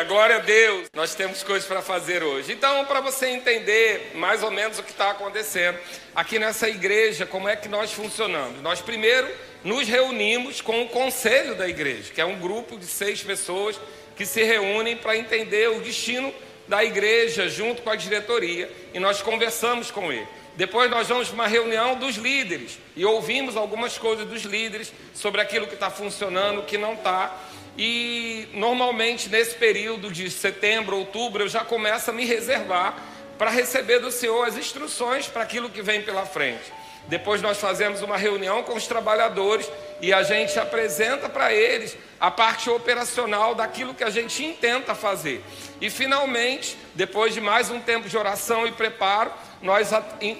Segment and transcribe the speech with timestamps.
[0.00, 0.88] Aleluia, glória a Deus.
[0.94, 2.52] Nós temos coisas para fazer hoje.
[2.52, 5.78] Então, para você entender mais ou menos o que está acontecendo
[6.14, 8.62] aqui nessa igreja, como é que nós funcionamos.
[8.62, 9.28] Nós primeiro
[9.62, 13.78] nos reunimos com o conselho da igreja, que é um grupo de seis pessoas
[14.16, 16.32] que se reúnem para entender o destino
[16.66, 20.26] da igreja junto com a diretoria e nós conversamos com ele.
[20.56, 25.40] Depois nós vamos para uma reunião dos líderes e ouvimos algumas coisas dos líderes sobre
[25.40, 27.34] aquilo que está funcionando, o que não está.
[27.82, 32.94] E normalmente nesse período de setembro, outubro, eu já começo a me reservar
[33.38, 36.70] para receber do Senhor as instruções para aquilo que vem pela frente.
[37.06, 39.66] Depois nós fazemos uma reunião com os trabalhadores
[39.98, 45.42] e a gente apresenta para eles a parte operacional daquilo que a gente intenta fazer.
[45.80, 49.32] E finalmente, depois de mais um tempo de oração e preparo,
[49.62, 49.88] nós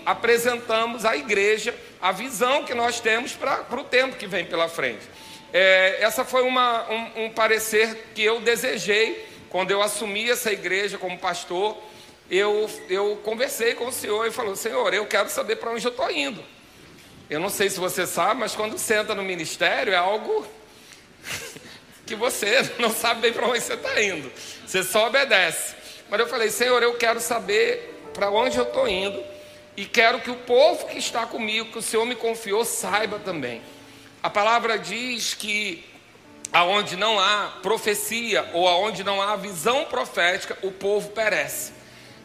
[0.04, 5.08] apresentamos à igreja a visão que nós temos para o tempo que vem pela frente.
[5.52, 10.96] É, essa foi uma, um, um parecer que eu desejei quando eu assumi essa igreja
[10.96, 11.76] como pastor.
[12.30, 15.90] Eu, eu conversei com o Senhor e falou: Senhor, eu quero saber para onde eu
[15.90, 16.42] estou indo.
[17.28, 20.46] Eu não sei se você sabe, mas quando senta no ministério é algo
[22.06, 24.30] que você não sabe bem para onde você está indo.
[24.64, 25.74] Você só obedece.
[26.08, 29.20] Mas eu falei: Senhor, eu quero saber para onde eu estou indo
[29.76, 33.62] e quero que o povo que está comigo, que o Senhor me confiou, saiba também.
[34.22, 35.82] A palavra diz que
[36.52, 41.72] aonde não há profecia ou aonde não há visão profética, o povo perece.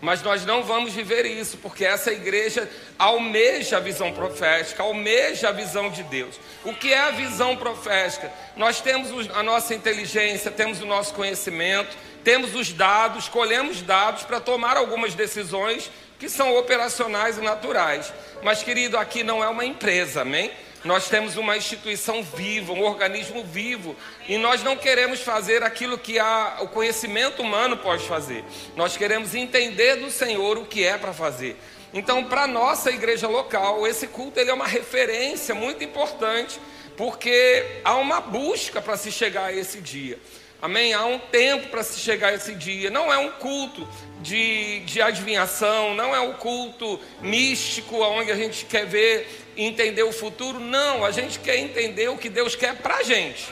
[0.02, 5.52] Mas nós não vamos viver isso, porque essa igreja almeja a visão profética, almeja a
[5.54, 6.40] visão de Deus.
[6.66, 8.32] O que é a visão profética?
[8.58, 11.96] Nós temos a nossa inteligência, temos o nosso conhecimento,
[12.26, 15.90] temos os dados, colhemos dados para tomar algumas decisões
[16.20, 18.14] que são operacionais e naturais.
[18.44, 20.52] Mas, querido, aqui não é uma empresa, amém?
[20.86, 23.96] Nós temos uma instituição viva, um organismo vivo,
[24.28, 28.44] e nós não queremos fazer aquilo que a, o conhecimento humano pode fazer.
[28.76, 31.58] Nós queremos entender do Senhor o que é para fazer.
[31.92, 36.60] Então, para nossa igreja local, esse culto ele é uma referência muito importante,
[36.96, 40.20] porque há uma busca para se chegar a esse dia.
[40.62, 40.94] Amém?
[40.94, 42.90] Há um tempo para se chegar a esse dia.
[42.90, 43.88] Não é um culto
[44.26, 50.12] de, de adivinhação, não é um culto místico, onde a gente quer ver entender o
[50.12, 53.48] futuro, não, a gente quer entender o que Deus quer para a gente.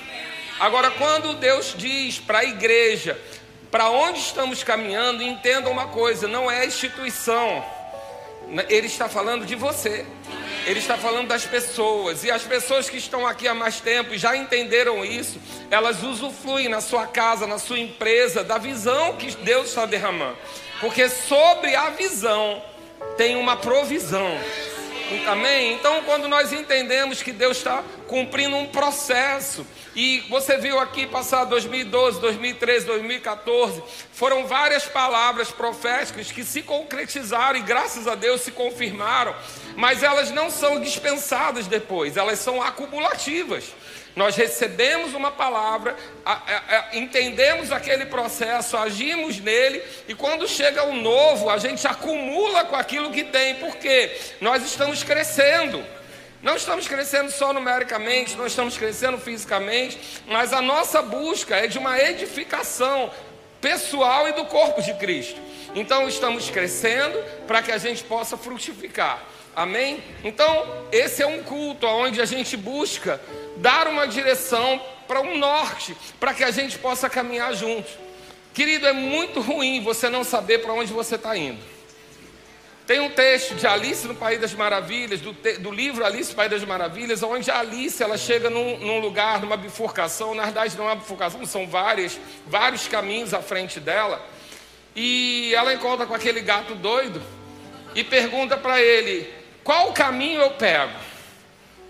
[0.59, 3.19] Agora, quando Deus diz para a igreja,
[3.69, 7.63] para onde estamos caminhando, entenda uma coisa: não é instituição,
[8.67, 10.05] Ele está falando de você.
[10.66, 14.18] Ele está falando das pessoas, e as pessoas que estão aqui há mais tempo e
[14.18, 19.69] já entenderam isso, elas usufruem na sua casa, na sua empresa, da visão que Deus
[19.69, 20.38] está derramando,
[20.79, 22.63] porque sobre a visão
[23.18, 24.38] tem uma provisão.
[25.28, 25.74] Amém?
[25.74, 29.66] Então, quando nós entendemos que Deus está cumprindo um processo,
[29.96, 37.59] e você viu aqui passar 2012, 2013, 2014, foram várias palavras proféticas que se concretizaram
[37.59, 39.36] e graças a Deus se confirmaram,
[39.75, 43.66] mas elas não são dispensadas depois, elas são acumulativas.
[44.16, 45.96] Nós recebemos uma palavra,
[46.91, 53.12] entendemos aquele processo, agimos nele, e quando chega o novo, a gente acumula com aquilo
[53.12, 55.84] que tem, porque nós estamos crescendo.
[56.44, 59.97] Não estamos crescendo só numericamente, não estamos crescendo fisicamente,
[60.28, 63.09] mas a nossa busca é de uma edificação
[63.62, 65.40] pessoal e do corpo de Cristo.
[65.73, 69.23] Então estamos crescendo para que a gente possa frutificar.
[69.56, 70.03] Amém?
[70.24, 73.22] Então, esse é um culto onde a gente busca
[73.58, 77.91] dar uma direção para um norte, para que a gente possa caminhar juntos.
[78.53, 81.59] Querido, é muito ruim você não saber para onde você está indo.
[82.85, 86.35] Tem um texto de Alice no País das Maravilhas, do, te, do, livro Alice no
[86.35, 90.76] País das Maravilhas, onde a Alice ela chega num, num, lugar, numa bifurcação, na verdade
[90.76, 94.22] não é uma bifurcação, são várias, vários caminhos à frente dela,
[94.94, 97.22] e ela encontra com aquele gato doido
[97.96, 99.32] e pergunta para ele:
[99.64, 100.94] qual caminho eu pego?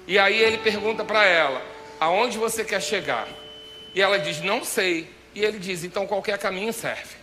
[0.08, 1.62] E aí ele pergunta para ela:
[2.00, 3.28] aonde você quer chegar?
[3.96, 5.10] E ela diz: não sei.
[5.34, 7.16] E ele diz: então qualquer caminho serve.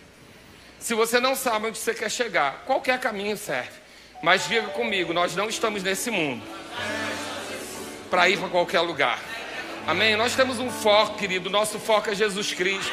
[0.79, 3.79] Se você não sabe onde você quer chegar, qualquer caminho serve.
[4.21, 6.43] Mas diga comigo: nós não estamos nesse mundo
[8.09, 9.19] para ir para qualquer lugar.
[9.87, 10.15] Amém?
[10.15, 11.49] Nós temos um foco, querido.
[11.49, 12.91] Nosso foco é Jesus Cristo.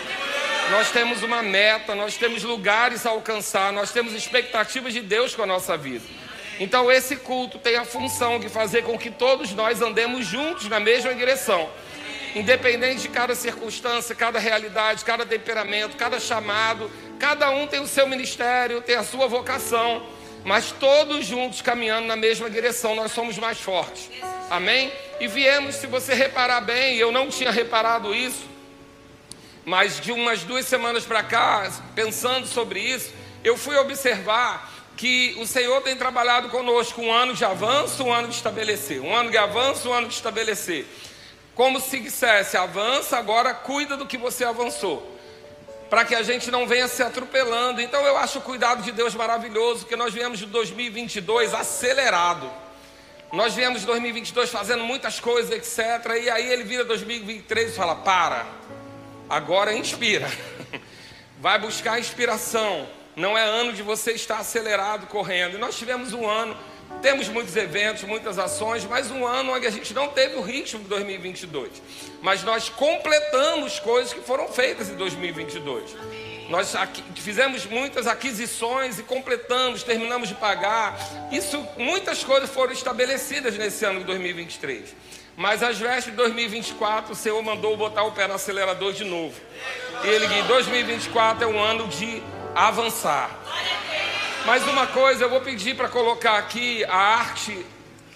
[0.70, 5.42] Nós temos uma meta, nós temos lugares a alcançar, nós temos expectativas de Deus com
[5.42, 6.04] a nossa vida.
[6.60, 10.80] Então, esse culto tem a função de fazer com que todos nós andemos juntos na
[10.80, 11.68] mesma direção.
[12.34, 18.06] Independente de cada circunstância, cada realidade, cada temperamento, cada chamado, cada um tem o seu
[18.06, 20.04] ministério, tem a sua vocação,
[20.44, 24.10] mas todos juntos caminhando na mesma direção, nós somos mais fortes.
[24.50, 24.92] Amém?
[25.20, 28.46] E viemos, se você reparar bem, eu não tinha reparado isso,
[29.64, 33.12] mas de umas duas semanas para cá, pensando sobre isso,
[33.44, 38.26] eu fui observar que o Senhor tem trabalhado conosco um ano de avanço, um ano
[38.26, 40.84] de estabelecer, um ano de avanço, um ano de estabelecer.
[41.54, 45.16] Como se dissesse, avança, agora cuida do que você avançou.
[45.88, 47.80] Para que a gente não venha se atropelando.
[47.80, 52.50] Então eu acho o cuidado de Deus maravilhoso, porque nós viemos de 2022 acelerado.
[53.32, 56.24] Nós viemos de 2022 fazendo muitas coisas, etc.
[56.24, 58.44] E aí ele vira 2023 e fala: para,
[59.30, 60.28] agora inspira.
[61.38, 62.97] Vai buscar inspiração.
[63.18, 65.56] Não é ano de você estar acelerado, correndo.
[65.56, 66.56] E nós tivemos um ano,
[67.02, 70.80] temos muitos eventos, muitas ações, mas um ano onde a gente não teve o ritmo
[70.84, 71.82] de 2022.
[72.22, 75.96] Mas nós completamos coisas que foram feitas em 2022.
[76.48, 76.72] Nós
[77.16, 80.96] fizemos muitas aquisições e completamos, terminamos de pagar.
[81.32, 84.94] Isso, muitas coisas foram estabelecidas nesse ano de 2023.
[85.36, 89.34] Mas às vésperas de 2024, o Senhor mandou botar o pé no acelerador de novo.
[90.04, 92.22] E ele disse: 2024 é um ano de
[92.54, 93.30] avançar.
[94.46, 97.66] Mais uma coisa, eu vou pedir para colocar aqui a arte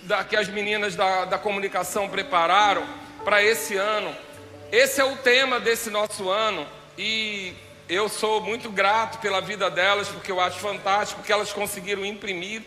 [0.03, 2.87] da, que as meninas da, da comunicação prepararam
[3.25, 4.15] para esse ano.
[4.71, 7.53] Esse é o tema desse nosso ano e
[7.89, 12.63] eu sou muito grato pela vida delas, porque eu acho fantástico que elas conseguiram imprimir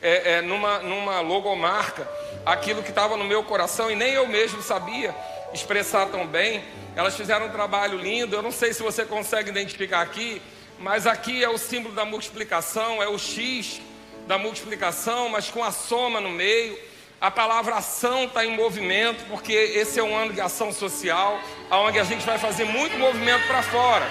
[0.00, 2.08] é, é, numa, numa logomarca
[2.46, 5.14] aquilo que estava no meu coração e nem eu mesmo sabia
[5.52, 6.64] expressar tão bem.
[6.96, 10.40] Elas fizeram um trabalho lindo, eu não sei se você consegue identificar aqui,
[10.80, 13.82] mas aqui é o símbolo da multiplicação, é o X
[14.26, 16.78] da multiplicação, mas com a soma no meio.
[17.20, 21.38] A palavra ação está em movimento, porque esse é um ano de ação social,
[21.70, 24.06] onde a gente vai fazer muito movimento para fora.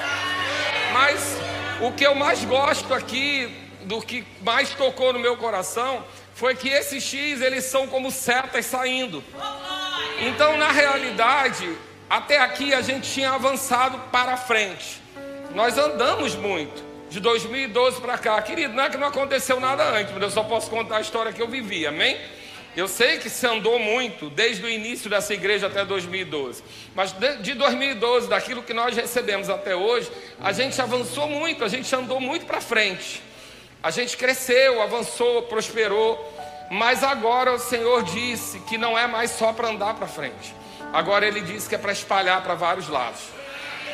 [0.94, 1.38] Mas
[1.82, 3.52] o que eu mais gosto aqui,
[3.86, 6.06] do que mais tocou no meu coração,
[6.36, 9.24] foi que esses X eles são como setas saindo.
[10.20, 11.76] Então, na realidade,
[12.08, 15.02] até aqui a gente tinha avançado para frente.
[15.54, 16.90] Nós andamos muito.
[17.10, 20.44] De 2012 para cá, querido, não é que não aconteceu nada antes, mas eu só
[20.44, 22.20] posso contar a história que eu vivi, amém?
[22.78, 26.64] Eu sei que se andou muito desde o início dessa igreja até 2012,
[26.94, 31.94] mas de 2012, daquilo que nós recebemos até hoje, a gente avançou muito, a gente
[31.96, 33.24] andou muito para frente,
[33.82, 36.32] a gente cresceu, avançou, prosperou,
[36.70, 40.54] mas agora o Senhor disse que não é mais só para andar para frente,
[40.94, 43.39] agora Ele disse que é para espalhar para vários lados.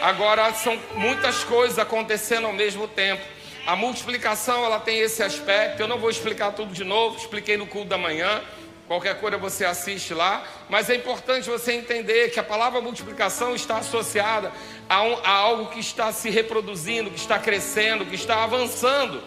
[0.02, 3.24] Agora são muitas coisas acontecendo ao mesmo tempo.
[3.66, 5.82] A multiplicação ela tem esse aspecto.
[5.82, 7.18] Eu não vou explicar tudo de novo.
[7.18, 8.42] Expliquei no culto da manhã.
[8.88, 13.78] Qualquer coisa você assiste lá, mas é importante você entender que a palavra multiplicação está
[13.78, 14.52] associada
[14.88, 19.24] a, um, a, algo que está se reproduzindo, que está crescendo, que está avançando.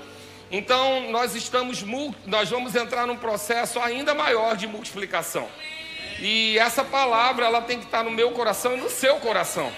[0.48, 1.84] Então nós estamos,
[2.24, 5.48] nós vamos entrar num processo ainda maior de multiplicação.
[6.20, 9.72] E essa palavra ela tem que estar no meu coração e no seu coração,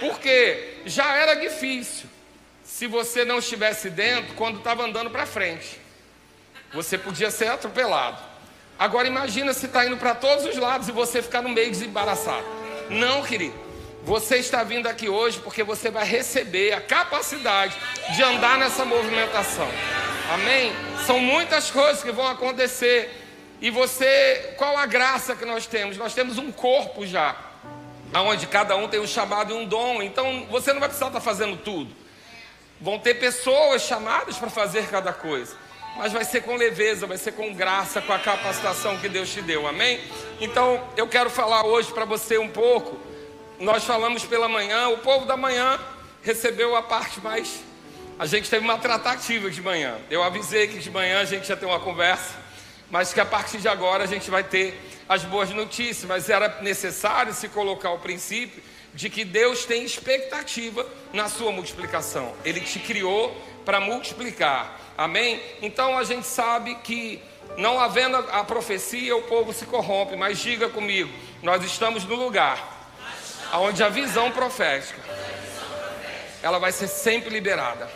[0.00, 2.08] porque já era difícil
[2.64, 5.80] se você não estivesse dentro quando estava andando para frente.
[6.72, 8.18] Você podia ser atropelado.
[8.78, 12.44] Agora imagina se está indo para todos os lados e você ficar no meio desembaraçado.
[12.90, 13.66] Não, querido.
[14.02, 17.76] Você está vindo aqui hoje porque você vai receber a capacidade
[18.14, 19.68] de andar nessa movimentação.
[20.32, 20.72] Amém?
[21.06, 23.24] São muitas coisas que vão acontecer.
[23.60, 25.96] E você, qual a graça que nós temos?
[25.96, 27.34] Nós temos um corpo já,
[28.14, 30.02] onde cada um tem um chamado e um dom.
[30.02, 31.94] Então você não vai precisar estar fazendo tudo.
[32.80, 35.56] Vão ter pessoas chamadas para fazer cada coisa
[35.96, 39.40] mas vai ser com leveza, vai ser com graça, com a capacitação que Deus te
[39.40, 39.98] deu, amém?
[40.40, 42.98] Então eu quero falar hoje para você um pouco.
[43.58, 45.80] Nós falamos pela manhã, o povo da manhã
[46.22, 47.62] recebeu a parte mais.
[48.18, 49.96] A gente teve uma tratativa de manhã.
[50.10, 52.34] Eu avisei que de manhã a gente ia ter uma conversa,
[52.90, 56.04] mas que a partir de agora a gente vai ter as boas notícias.
[56.04, 58.62] Mas era necessário se colocar o princípio
[58.94, 62.34] de que Deus tem expectativa na sua multiplicação.
[62.44, 64.80] Ele te criou para multiplicar.
[64.96, 65.40] Amém?
[65.60, 67.20] Então a gente sabe que
[67.58, 70.16] não havendo a profecia, o povo se corrompe.
[70.16, 72.74] Mas diga comigo, nós estamos no lugar
[73.54, 75.00] onde a visão profética
[76.42, 77.88] ela vai ser sempre liberada.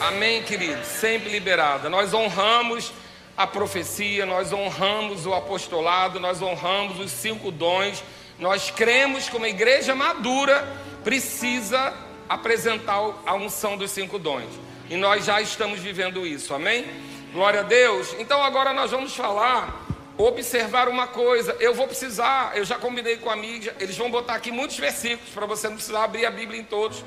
[0.00, 0.84] Amém, querido?
[0.84, 1.88] Sempre liberada.
[1.88, 2.92] Nós honramos
[3.38, 8.02] a profecia, nós honramos o apostolado, nós honramos os cinco dons.
[8.36, 10.66] Nós cremos que uma igreja madura
[11.04, 11.94] precisa
[12.28, 14.48] apresentar a unção dos cinco dons.
[14.90, 16.84] E nós já estamos vivendo isso, amém?
[17.32, 18.12] Glória a Deus.
[18.18, 21.56] Então agora nós vamos falar, observar uma coisa.
[21.60, 25.32] Eu vou precisar, eu já combinei com a mídia, eles vão botar aqui muitos versículos
[25.32, 27.04] para você não precisar abrir a Bíblia em todos.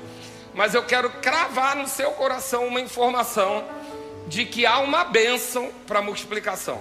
[0.54, 3.81] Mas eu quero cravar no seu coração uma informação
[4.26, 6.80] de que há uma bênção para multiplicação.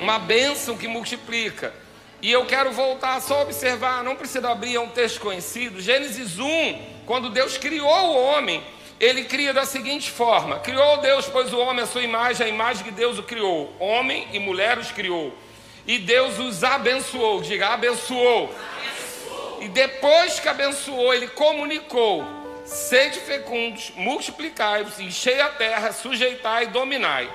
[0.00, 1.72] Uma bênção que multiplica.
[2.20, 5.80] E eu quero voltar só a observar, não precisa abrir, é um texto conhecido.
[5.80, 8.62] Gênesis 1, quando Deus criou o homem,
[9.00, 12.84] ele cria da seguinte forma: Criou Deus, pois o homem, a sua imagem, a imagem
[12.84, 13.74] que Deus o criou.
[13.80, 15.36] Homem e mulher os criou.
[15.84, 17.42] E Deus os abençoou.
[17.42, 18.54] Diga, abençoou.
[18.54, 19.62] abençoou.
[19.62, 27.30] E depois que abençoou, ele comunicou: Sede fecundos, multiplicai-vos, enchei a terra, sujeitai e dominai.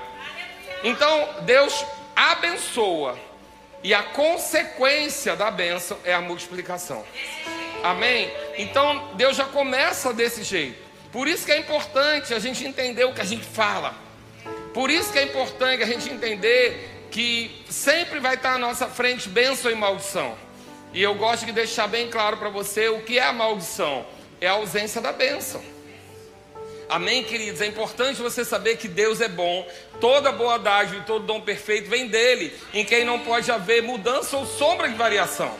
[0.83, 3.17] Então, Deus abençoa.
[3.83, 7.05] E a consequência da bênção é a multiplicação.
[7.83, 8.31] Amém?
[8.57, 10.87] Então, Deus já começa desse jeito.
[11.11, 13.93] Por isso que é importante a gente entender o que a gente fala.
[14.73, 19.29] Por isso que é importante a gente entender que sempre vai estar à nossa frente
[19.29, 20.37] bênção e maldição.
[20.93, 24.05] E eu gosto de deixar bem claro para você o que é a maldição:
[24.39, 25.61] é a ausência da bênção.
[26.89, 27.59] Amém, queridos?
[27.59, 29.67] É importante você saber que Deus é bom,
[29.99, 34.37] toda boa dádiva e todo dom perfeito vem dele, em quem não pode haver mudança
[34.37, 35.53] ou sombra de variação.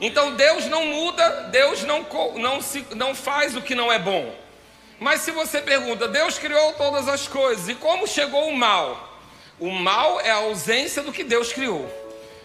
[0.00, 2.06] Então Deus não muda, Deus não,
[2.36, 4.32] não, se, não faz o que não é bom.
[5.00, 9.20] Mas se você pergunta, Deus criou todas as coisas, e como chegou o mal?
[9.58, 11.90] O mal é a ausência do que Deus criou.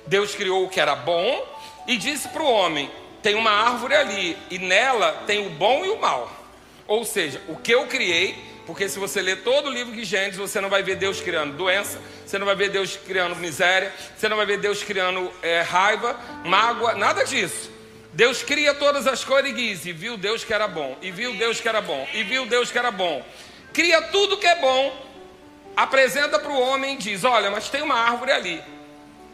[0.07, 1.47] Deus criou o que era bom
[1.87, 2.89] e disse para o homem:
[3.23, 6.31] tem uma árvore ali, e nela tem o bom e o mal.
[6.85, 10.37] Ou seja, o que eu criei, porque se você ler todo o livro de Gênesis,
[10.37, 14.27] você não vai ver Deus criando doença, você não vai ver Deus criando miséria, você
[14.27, 17.71] não vai ver Deus criando é, raiva, mágoa, nada disso.
[18.11, 21.33] Deus cria todas as coisas e diz: e viu Deus que era bom, e viu
[21.35, 23.25] Deus que era bom, e viu Deus que era bom.
[23.71, 24.93] Cria tudo que é bom,
[25.75, 28.61] apresenta para o homem e diz: Olha, mas tem uma árvore ali,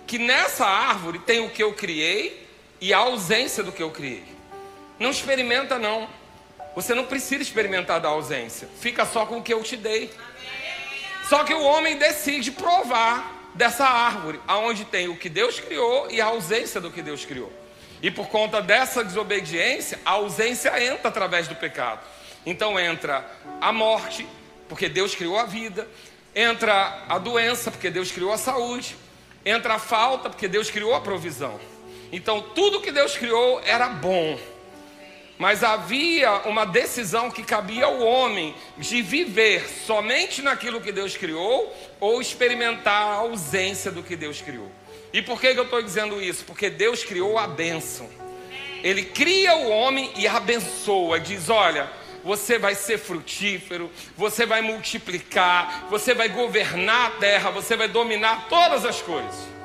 [0.05, 2.48] que nessa árvore tem o que eu criei
[2.81, 4.23] e a ausência do que eu criei.
[4.99, 6.07] Não experimenta, não.
[6.75, 10.11] Você não precisa experimentar da ausência, fica só com o que eu te dei.
[11.27, 16.21] Só que o homem decide provar dessa árvore, aonde tem o que Deus criou e
[16.21, 17.51] a ausência do que Deus criou.
[18.01, 21.99] E por conta dessa desobediência, a ausência entra através do pecado.
[22.45, 24.25] Então entra a morte,
[24.67, 25.87] porque Deus criou a vida,
[26.33, 28.95] entra a doença, porque Deus criou a saúde,
[29.45, 31.59] entra a falta, porque Deus criou a provisão.
[32.11, 34.39] Então tudo que Deus criou era bom.
[35.37, 41.73] Mas havia uma decisão que cabia ao homem de viver somente naquilo que Deus criou
[41.97, 44.69] ou experimentar a ausência do que Deus criou.
[45.13, 46.43] E por que, que eu estou dizendo isso?
[46.43, 48.09] Porque Deus criou a bênção.
[48.83, 51.19] Ele cria o homem e abençoa.
[51.19, 51.89] Diz: olha,
[52.23, 58.47] você vai ser frutífero, você vai multiplicar, você vai governar a terra, você vai dominar
[58.49, 59.58] todas as coisas.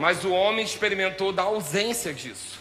[0.00, 2.58] Mas o homem experimentou da ausência disso.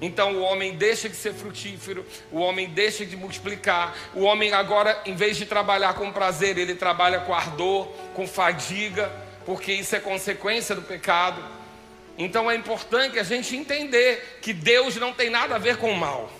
[0.00, 5.00] Então o homem deixa de ser frutífero, o homem deixa de multiplicar, o homem agora,
[5.04, 9.12] em vez de trabalhar com prazer, ele trabalha com ardor, com fadiga
[9.44, 11.42] porque isso é consequência do pecado.
[12.16, 15.96] Então é importante a gente entender que Deus não tem nada a ver com o
[15.96, 16.30] mal.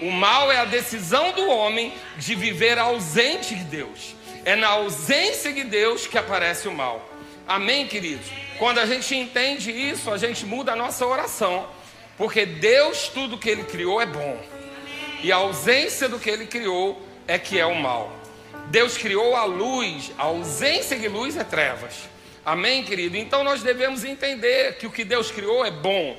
[0.00, 4.14] O mal é a decisão do homem de viver ausente de Deus.
[4.44, 7.09] É na ausência de Deus que aparece o mal.
[7.50, 8.28] Amém, queridos?
[8.60, 11.68] Quando a gente entende isso, a gente muda a nossa oração.
[12.16, 14.40] Porque Deus, tudo que Ele criou é bom.
[15.20, 18.12] E a ausência do que Ele criou é que é o mal.
[18.66, 22.08] Deus criou a luz, a ausência de luz é trevas.
[22.46, 23.16] Amém, querido?
[23.16, 26.16] Então nós devemos entender que o que Deus criou é bom.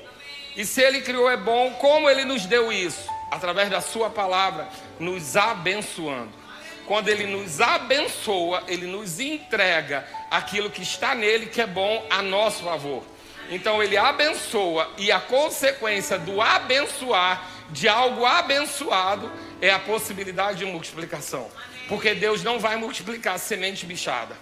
[0.57, 3.09] E se Ele criou é bom, como Ele nos deu isso?
[3.31, 4.67] Através da Sua palavra,
[4.99, 6.41] nos abençoando.
[6.85, 12.21] Quando Ele nos abençoa, Ele nos entrega aquilo que está nele que é bom a
[12.21, 13.03] nosso favor.
[13.49, 19.29] Então Ele abençoa e a consequência do abençoar de algo abençoado
[19.61, 21.49] é a possibilidade de multiplicação.
[21.89, 24.33] Porque Deus não vai multiplicar semente bichada.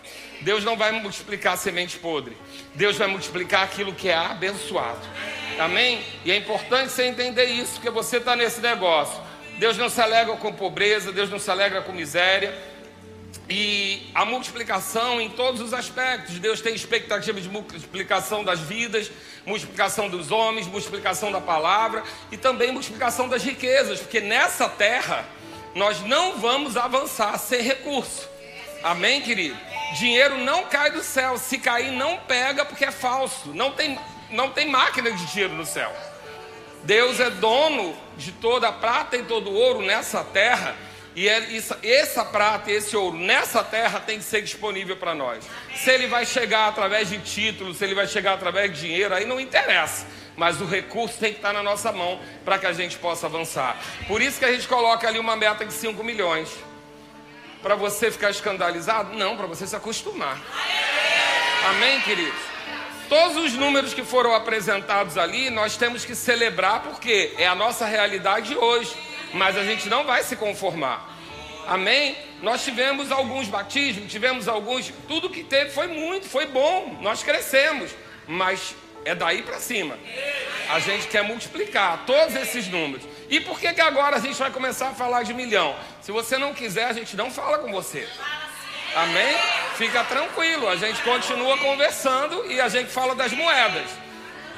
[0.41, 2.38] Deus não vai multiplicar semente podre.
[2.75, 5.01] Deus vai multiplicar aquilo que é abençoado.
[5.58, 6.05] Amém?
[6.24, 9.19] E é importante você entender isso, porque você está nesse negócio.
[9.58, 12.55] Deus não se alegra com pobreza, Deus não se alegra com miséria.
[13.50, 16.38] E a multiplicação em todos os aspectos.
[16.38, 19.12] Deus tem expectativa de multiplicação das vidas,
[19.46, 25.25] multiplicação dos homens, multiplicação da palavra e também multiplicação das riquezas, porque nessa terra
[25.74, 28.29] nós não vamos avançar sem recurso.
[28.84, 29.58] Amém, querido?
[29.98, 31.38] Dinheiro não cai do céu.
[31.38, 33.50] Se cair, não pega porque é falso.
[33.53, 33.98] Não tem,
[34.29, 35.91] não tem máquina de dinheiro no céu.
[36.84, 40.75] Deus é dono de toda a prata e todo o ouro nessa terra.
[41.20, 41.28] E
[41.84, 45.44] essa prata esse ouro nessa terra tem que ser disponível para nós.
[45.76, 49.26] Se ele vai chegar através de títulos, se ele vai chegar através de dinheiro, aí
[49.26, 50.08] não interessa.
[50.38, 53.76] Mas o recurso tem que estar na nossa mão para que a gente possa avançar.
[54.08, 56.58] Por isso que a gente coloca ali uma meta de 5 milhões.
[57.62, 59.14] Para você ficar escandalizado?
[59.14, 60.42] Não, para você se acostumar.
[61.68, 62.40] Amém, queridos?
[63.10, 67.86] Todos os números que foram apresentados ali, nós temos que celebrar porque é a nossa
[67.86, 71.09] realidade hoje mas a gente não vai se conformar.
[71.70, 72.18] Amém?
[72.42, 77.92] Nós tivemos alguns batismos, tivemos alguns, tudo que teve foi muito, foi bom, nós crescemos,
[78.28, 79.96] mas é daí para cima.
[80.68, 83.06] A gente quer multiplicar todos esses números.
[83.30, 85.76] E por que, que agora a gente vai começar a falar de milhão?
[86.02, 88.10] Se você não quiser, a gente não fala com você.
[88.96, 89.38] Amém?
[89.76, 93.92] Fica tranquilo, a gente continua conversando e a gente fala das moedas.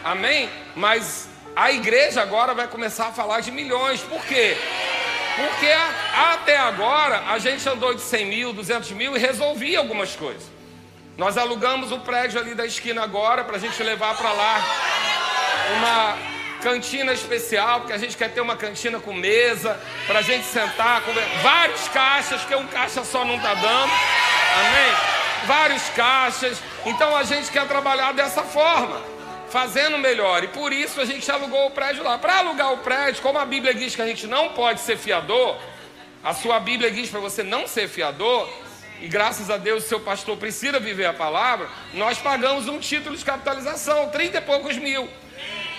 [0.02, 0.50] Amém?
[0.78, 4.00] Mas a igreja agora vai começar a falar de milhões.
[4.00, 4.56] Por quê?
[5.36, 5.68] Porque
[6.16, 10.44] até agora a gente andou de 100 mil, 200 mil e resolvia algumas coisas.
[11.18, 14.66] Nós alugamos o prédio ali da esquina agora para a gente levar para lá
[15.78, 16.18] uma
[16.62, 21.02] cantina especial, porque a gente quer ter uma cantina com mesa, para a gente sentar,
[21.02, 21.26] comer.
[21.42, 23.92] vários caixas, que um caixa só não está dando.
[23.92, 24.94] Amém?
[25.46, 26.62] Vários caixas.
[26.86, 29.21] Então a gente quer trabalhar dessa forma
[29.52, 30.44] fazendo melhor.
[30.44, 32.18] E por isso a gente alugou o prédio lá.
[32.18, 35.58] Para alugar o prédio, como a Bíblia diz que a gente não pode ser fiador,
[36.24, 38.50] a sua Bíblia diz para você não ser fiador,
[39.02, 43.16] e graças a Deus o seu pastor precisa viver a palavra, nós pagamos um título
[43.16, 45.10] de capitalização, 30 e poucos mil,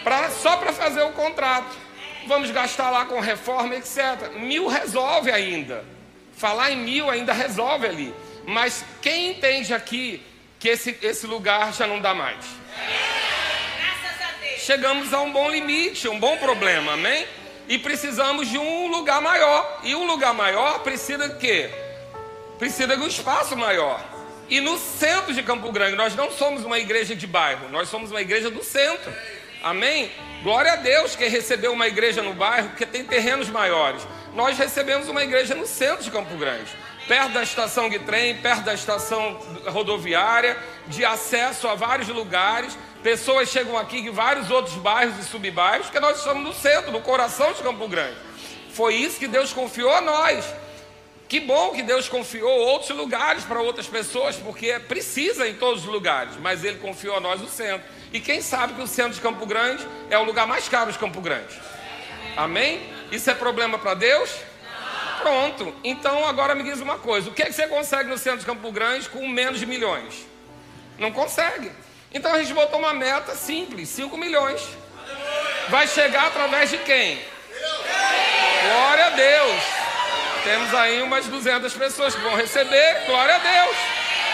[0.04, 1.76] pra, só para fazer o contrato.
[2.26, 4.32] Vamos gastar lá com reforma, etc.
[4.36, 5.84] Mil resolve ainda.
[6.36, 8.14] Falar em mil ainda resolve ali.
[8.46, 10.22] Mas quem entende aqui
[10.58, 12.61] que esse, esse lugar já não dá mais?
[14.62, 17.26] Chegamos a um bom limite, um bom problema, amém?
[17.68, 19.80] E precisamos de um lugar maior.
[19.82, 21.68] E um lugar maior precisa de quê?
[22.58, 24.00] Precisa de um espaço maior.
[24.48, 28.10] E no centro de Campo Grande, nós não somos uma igreja de bairro, nós somos
[28.10, 29.12] uma igreja do centro.
[29.62, 30.10] Amém?
[30.42, 34.06] Glória a Deus que recebeu uma igreja no bairro, porque tem terrenos maiores.
[34.34, 36.70] Nós recebemos uma igreja no centro de Campo Grande,
[37.08, 42.76] perto da estação de trem, perto da estação rodoviária, de acesso a vários lugares.
[43.02, 47.00] Pessoas chegam aqui de vários outros bairros e subbairros, porque nós estamos no centro, no
[47.00, 48.16] coração de Campo Grande.
[48.72, 50.44] Foi isso que Deus confiou a nós.
[51.28, 55.90] Que bom que Deus confiou outros lugares para outras pessoas, porque precisa em todos os
[55.90, 57.82] lugares, mas Ele confiou a nós o centro.
[58.12, 60.98] E quem sabe que o centro de Campo Grande é o lugar mais caro de
[60.98, 61.60] Campo Grande?
[62.36, 62.88] Amém?
[63.10, 64.30] Isso é problema para Deus?
[65.20, 65.74] Pronto.
[65.82, 68.46] Então agora me diz uma coisa: o que, é que você consegue no centro de
[68.46, 70.26] Campo Grande com menos de milhões?
[70.98, 71.72] Não consegue.
[72.14, 74.60] Então a gente botou uma meta simples: 5 milhões.
[75.68, 77.20] Vai chegar através de quem?
[78.68, 79.62] Glória a Deus.
[80.44, 83.04] Temos aí umas 200 pessoas que vão receber.
[83.06, 83.76] Glória a Deus.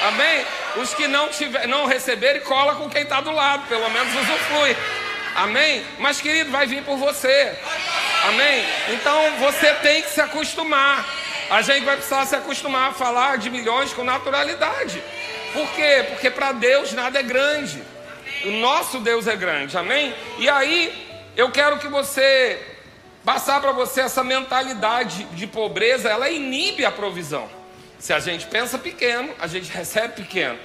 [0.08, 0.46] Amém?
[0.76, 3.66] Os que não, tiver, não receberem, cola com quem está do lado.
[3.68, 4.76] Pelo menos usufrui.
[5.34, 5.84] Amém?
[5.98, 7.56] Mas, querido, vai vir por você.
[8.24, 8.64] Amém?
[8.88, 11.04] Então você tem que se acostumar.
[11.50, 15.02] A gente vai precisar se acostumar a falar de milhões com naturalidade.
[15.52, 16.06] Por quê?
[16.08, 17.82] Porque para Deus nada é grande.
[18.44, 20.14] O nosso Deus é grande, amém?
[20.38, 21.06] E aí,
[21.36, 22.60] eu quero que você
[23.24, 27.48] passar para você essa mentalidade de pobreza, ela inibe a provisão.
[27.98, 30.58] Se a gente pensa pequeno, a gente recebe pequeno.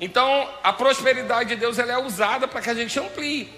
[0.00, 3.52] Então, a prosperidade de Deus ela é usada para que a gente amplie.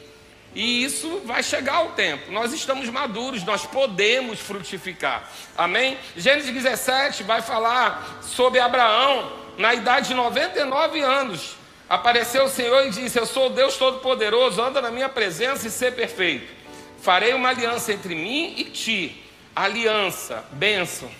[0.54, 2.32] E isso vai chegar ao tempo.
[2.32, 5.28] Nós estamos maduros, nós podemos frutificar.
[5.56, 5.98] Amém?
[6.16, 11.56] Gênesis 17 vai falar sobre Abraão na idade de 99 anos,
[11.88, 15.70] apareceu o Senhor e disse: Eu sou o Deus Todo-Poderoso, anda na minha presença e
[15.70, 16.52] ser perfeito.
[17.00, 19.22] Farei uma aliança entre mim e ti,
[19.54, 21.10] aliança, bênção,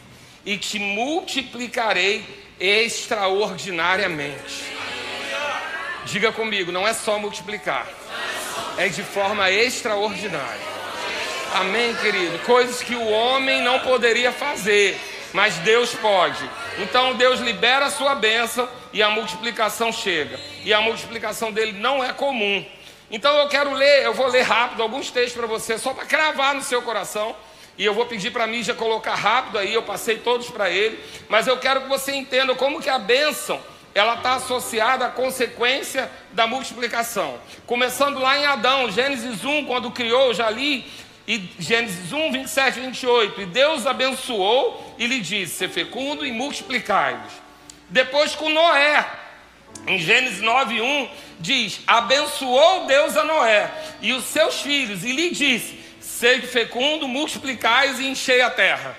[0.44, 2.24] e te multiplicarei
[2.58, 4.64] extraordinariamente.
[6.04, 7.86] Diga comigo, não é só multiplicar,
[8.76, 10.76] é de forma extraordinária.
[11.54, 12.38] Amém, querido?
[12.40, 15.00] Coisas que o homem não poderia fazer,
[15.32, 16.48] mas Deus pode.
[16.78, 20.38] Então Deus libera a sua bênção e a multiplicação chega.
[20.64, 22.64] E a multiplicação dele não é comum.
[23.10, 26.54] Então eu quero ler, eu vou ler rápido alguns textos para você, só para cravar
[26.54, 27.34] no seu coração.
[27.78, 30.98] E eu vou pedir para a mídia colocar rápido aí, eu passei todos para ele.
[31.28, 33.60] Mas eu quero que você entenda como que a bênção
[33.94, 37.38] ela está associada à consequência da multiplicação.
[37.66, 40.86] Começando lá em Adão, Gênesis 1, quando criou, já li
[41.26, 43.40] e Gênesis 1, 27 e 28.
[43.40, 47.32] E Deus abençoou e lhe disse: Ser fecundo e multiplicai-vos.
[47.88, 49.04] Depois com Noé,
[49.86, 51.08] em Gênesis 9, 1,
[51.40, 58.00] diz: Abençoou Deus a Noé e os seus filhos, e lhe disse: Sede fecundo, multiplicai-vos
[58.00, 58.96] e enchei a terra.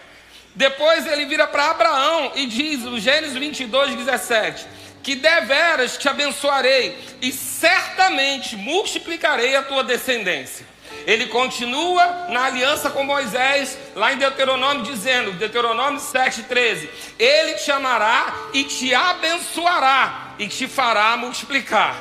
[0.54, 4.66] Depois ele vira para Abraão e diz, no Gênesis 22, 17:
[5.04, 10.66] Que deveras te abençoarei e certamente multiplicarei a tua descendência.
[11.06, 18.34] Ele continua na aliança com Moisés, lá em Deuteronômio, dizendo, Deuteronômio 7,13: Ele te amará
[18.54, 21.95] e te abençoará e te fará multiplicar.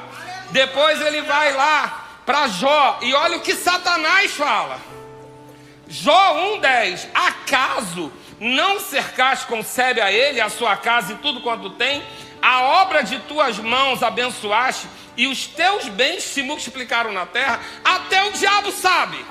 [0.51, 4.81] Depois ele vai lá para Jó, e olha o que Satanás fala.
[5.89, 12.03] Jó 1,10: Acaso não cercaste concebe a ele, a sua casa e tudo quanto tem,
[12.41, 18.23] a obra de tuas mãos abençoaste e os teus bens se multiplicaram na terra, até
[18.25, 19.25] o diabo sabe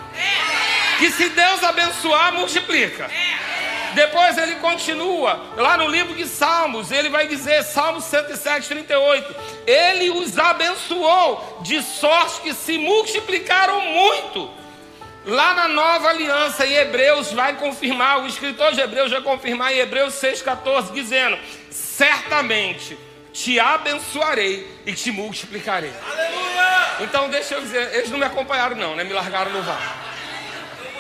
[0.98, 3.10] que se Deus abençoar, multiplica.
[3.94, 10.10] Depois ele continua, lá no livro de Salmos, ele vai dizer, Salmos 107, 38, ele
[10.10, 14.65] os abençoou, de sorte que se multiplicaram muito.
[15.26, 19.80] Lá na nova aliança, em Hebreus, vai confirmar, o escritor de Hebreus vai confirmar em
[19.80, 21.38] Hebreus 6,14, dizendo:
[21.72, 22.98] Certamente
[23.34, 25.92] te abençoarei e te multiplicarei.
[26.12, 26.46] Aleluia!
[27.02, 29.04] Então, deixa eu dizer, eles não me acompanharam, não, né?
[29.04, 29.98] Me largaram no var.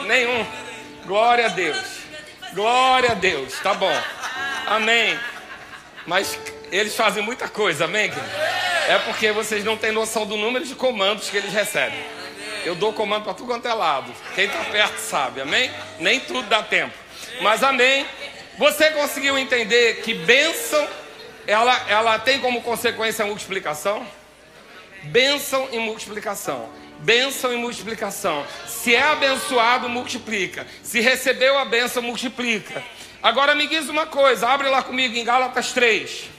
[0.06, 0.46] Nenhum.
[1.06, 2.00] Glória a Deus.
[2.54, 3.60] Glória a Deus.
[3.60, 3.96] Tá bom.
[4.66, 5.18] Amém.
[6.06, 6.38] Mas
[6.72, 8.12] eles fazem muita coisa, amém?
[8.88, 12.04] É porque vocês não têm noção do número de comandos que eles recebem.
[12.65, 14.12] Eu dou comando para tudo quanto é lado.
[14.34, 15.71] Quem está perto sabe, amém?
[15.99, 16.93] Nem tudo dá tempo.
[17.39, 18.06] Mas amém.
[18.58, 20.88] Você conseguiu entender que bênção,
[21.45, 24.06] ela, ela tem como consequência a multiplicação?
[25.04, 26.67] Bênção e multiplicação.
[26.99, 28.43] Bênção e multiplicação.
[28.65, 30.65] Se é abençoado, multiplica.
[30.82, 32.84] Se recebeu a bênção, multiplica.
[33.21, 36.30] Agora me diz uma coisa, abre lá comigo em Gálatas 3.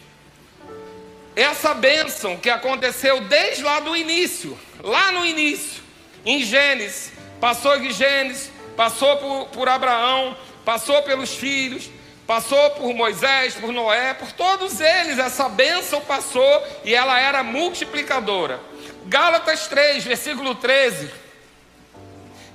[1.36, 5.85] Essa bênção que aconteceu desde lá do início, lá no início,
[6.26, 11.88] em Gênesis, passou de Gênesis, passou por, por Abraão, passou pelos filhos,
[12.26, 18.60] passou por Moisés, por Noé, por todos eles, essa bênção passou e ela era multiplicadora.
[19.06, 21.08] Gálatas 3, versículo 13,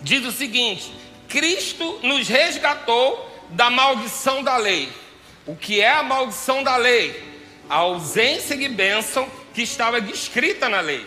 [0.01, 0.93] diz o seguinte:
[1.29, 4.91] Cristo nos resgatou da maldição da lei.
[5.47, 7.31] O que é a maldição da lei?
[7.69, 11.05] A ausência de bênção que estava descrita na lei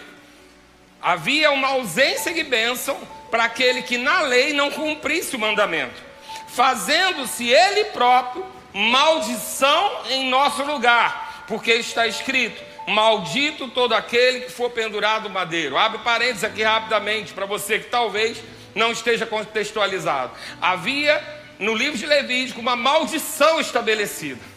[1.05, 2.99] havia uma ausência de bênção
[3.31, 6.03] para aquele que na lei não cumprisse o mandamento,
[6.49, 14.71] fazendo-se ele próprio maldição em nosso lugar, porque está escrito: Maldito todo aquele que for
[14.71, 15.77] pendurado madeiro.
[15.77, 18.43] Abre parênteses aqui rapidamente para você que talvez
[18.75, 20.33] não esteja contextualizado.
[20.61, 21.23] Havia
[21.59, 24.54] no livro de Levítico uma maldição estabelecida.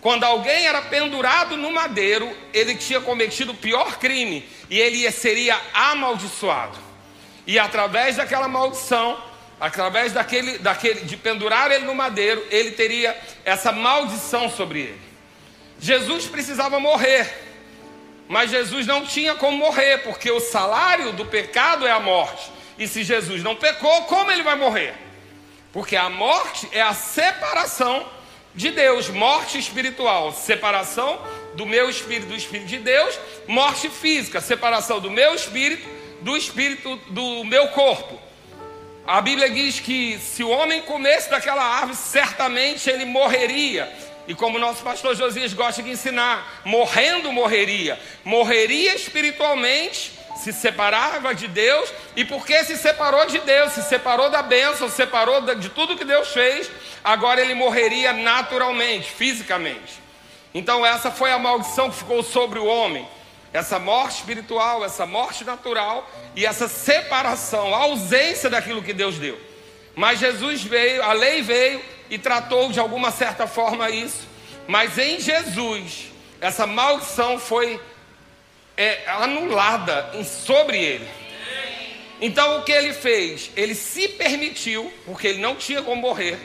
[0.00, 5.60] Quando alguém era pendurado no madeiro, ele tinha cometido o pior crime e ele seria
[5.72, 6.78] amaldiçoado.
[7.46, 9.20] E através daquela maldição,
[9.60, 15.00] através daquele, daquele de pendurar ele no madeiro, ele teria essa maldição sobre ele.
[15.78, 17.28] Jesus precisava morrer,
[18.28, 22.50] mas Jesus não tinha como morrer, porque o salário do pecado é a morte.
[22.78, 24.94] E se Jesus não pecou, como ele vai morrer?
[25.72, 28.06] Porque a morte é a separação
[28.56, 31.20] de Deus, morte espiritual, separação
[31.54, 35.86] do meu espírito do espírito de Deus, morte física, separação do meu espírito
[36.22, 38.18] do espírito do meu corpo.
[39.06, 43.92] A Bíblia diz que se o homem comesse daquela árvore, certamente ele morreria.
[44.26, 48.00] E como nosso pastor Josias gosta de ensinar, morrendo morreria.
[48.24, 54.42] Morreria espiritualmente, se separava de Deus, e porque se separou de Deus, se separou da
[54.42, 56.70] bênção, se separou de tudo que Deus fez,
[57.02, 60.00] agora ele morreria naturalmente, fisicamente.
[60.54, 63.06] Então, essa foi a maldição que ficou sobre o homem.
[63.52, 69.38] Essa morte espiritual, essa morte natural e essa separação, a ausência daquilo que Deus deu.
[69.94, 74.28] Mas Jesus veio, a lei veio e tratou de alguma certa forma isso.
[74.68, 77.80] Mas em Jesus, essa maldição foi
[78.76, 81.08] é, anulada sobre ele.
[82.20, 83.50] Então o que ele fez?
[83.56, 86.38] Ele se permitiu, porque ele não tinha como morrer,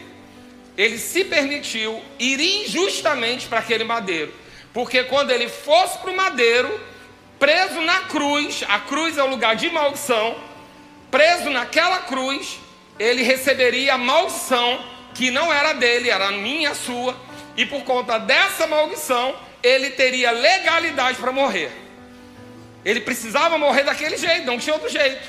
[0.77, 4.33] ele se permitiu ir injustamente para aquele madeiro.
[4.73, 6.79] Porque quando ele fosse para o madeiro,
[7.37, 10.35] preso na cruz, a cruz é o lugar de maldição,
[11.09, 12.59] preso naquela cruz,
[12.97, 17.15] ele receberia a maldição que não era dele, era minha, sua,
[17.57, 21.71] e por conta dessa maldição, ele teria legalidade para morrer.
[22.83, 25.21] Ele precisava morrer daquele jeito, não tinha outro jeito.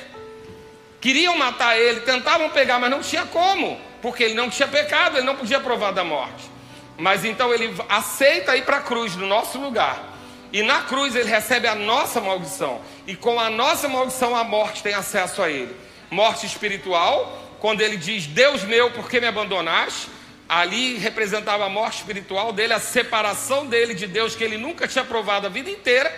[1.01, 5.27] Queriam matar ele, tentavam pegar, mas não tinha como, porque ele não tinha pecado, ele
[5.27, 6.51] não podia provar da morte.
[6.97, 10.11] Mas então ele aceita ir para a cruz no nosso lugar.
[10.53, 12.81] E na cruz ele recebe a nossa maldição.
[13.07, 15.75] E com a nossa maldição a morte tem acesso a ele.
[16.11, 20.09] Morte espiritual, quando ele diz: Deus meu, por que me abandonaste?
[20.53, 25.03] ali representava a morte espiritual dele, a separação dele de Deus, que ele nunca tinha
[25.03, 26.15] provado a vida inteira,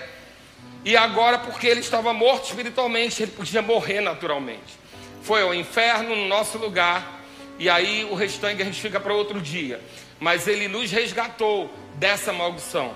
[0.84, 4.78] e agora, porque ele estava morto espiritualmente, ele podia morrer naturalmente.
[5.22, 7.22] Foi ao inferno no nosso lugar,
[7.58, 9.80] e aí o restante a gente fica para outro dia.
[10.20, 12.94] Mas ele nos resgatou dessa maldição.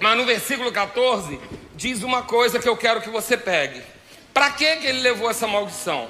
[0.00, 1.38] Mas no versículo 14,
[1.76, 3.80] diz uma coisa que eu quero que você pegue.
[4.34, 6.08] Para que, ele levou essa maldição?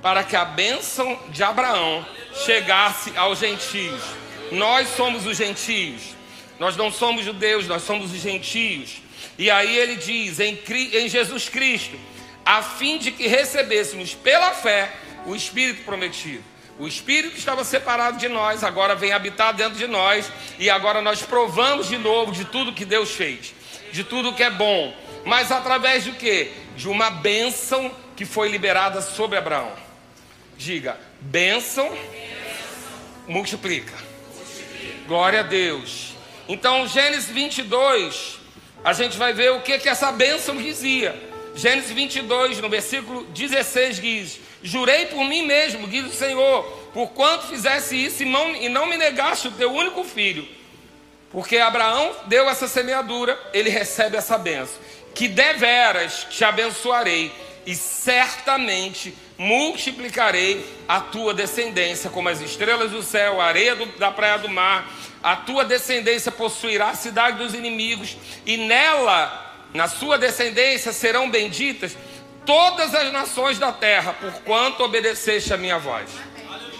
[0.00, 2.06] Para que a bênção de Abraão
[2.44, 4.02] chegasse aos gentios.
[4.52, 6.16] Nós somos os gentios.
[6.58, 9.02] Nós não somos judeus, nós somos os gentios.
[9.38, 10.58] E aí ele diz: em,
[10.92, 11.96] em Jesus Cristo,
[12.44, 14.92] a fim de que recebêssemos pela fé
[15.24, 16.42] o Espírito prometido.
[16.78, 21.02] O Espírito que estava separado de nós, agora vem habitar dentro de nós, e agora
[21.02, 23.52] nós provamos de novo de tudo que Deus fez,
[23.92, 26.52] de tudo que é bom, mas através de quê?
[26.76, 29.72] De uma bênção que foi liberada sobre Abraão.
[30.56, 31.96] Diga, bênção,
[33.26, 33.94] multiplica.
[35.06, 36.14] Glória a Deus.
[36.48, 38.37] Então, Gênesis 22,
[38.84, 41.14] a gente vai ver o que, que essa bênção dizia.
[41.54, 47.48] Gênesis 22, no versículo 16, diz: Jurei por mim mesmo, diz o Senhor, por quanto
[47.48, 50.46] fizesse isso e não me negaste o teu único filho.
[51.30, 54.80] Porque Abraão deu essa semeadura, ele recebe essa benção.
[55.14, 57.32] Que deveras te abençoarei
[57.66, 64.10] e certamente multiplicarei a tua descendência como as estrelas do céu, a areia do, da
[64.10, 64.90] praia do mar.
[65.22, 71.96] A tua descendência possuirá a cidade dos inimigos e nela, na sua descendência, serão benditas
[72.44, 76.10] todas as nações da terra, porquanto obedeceste a minha voz.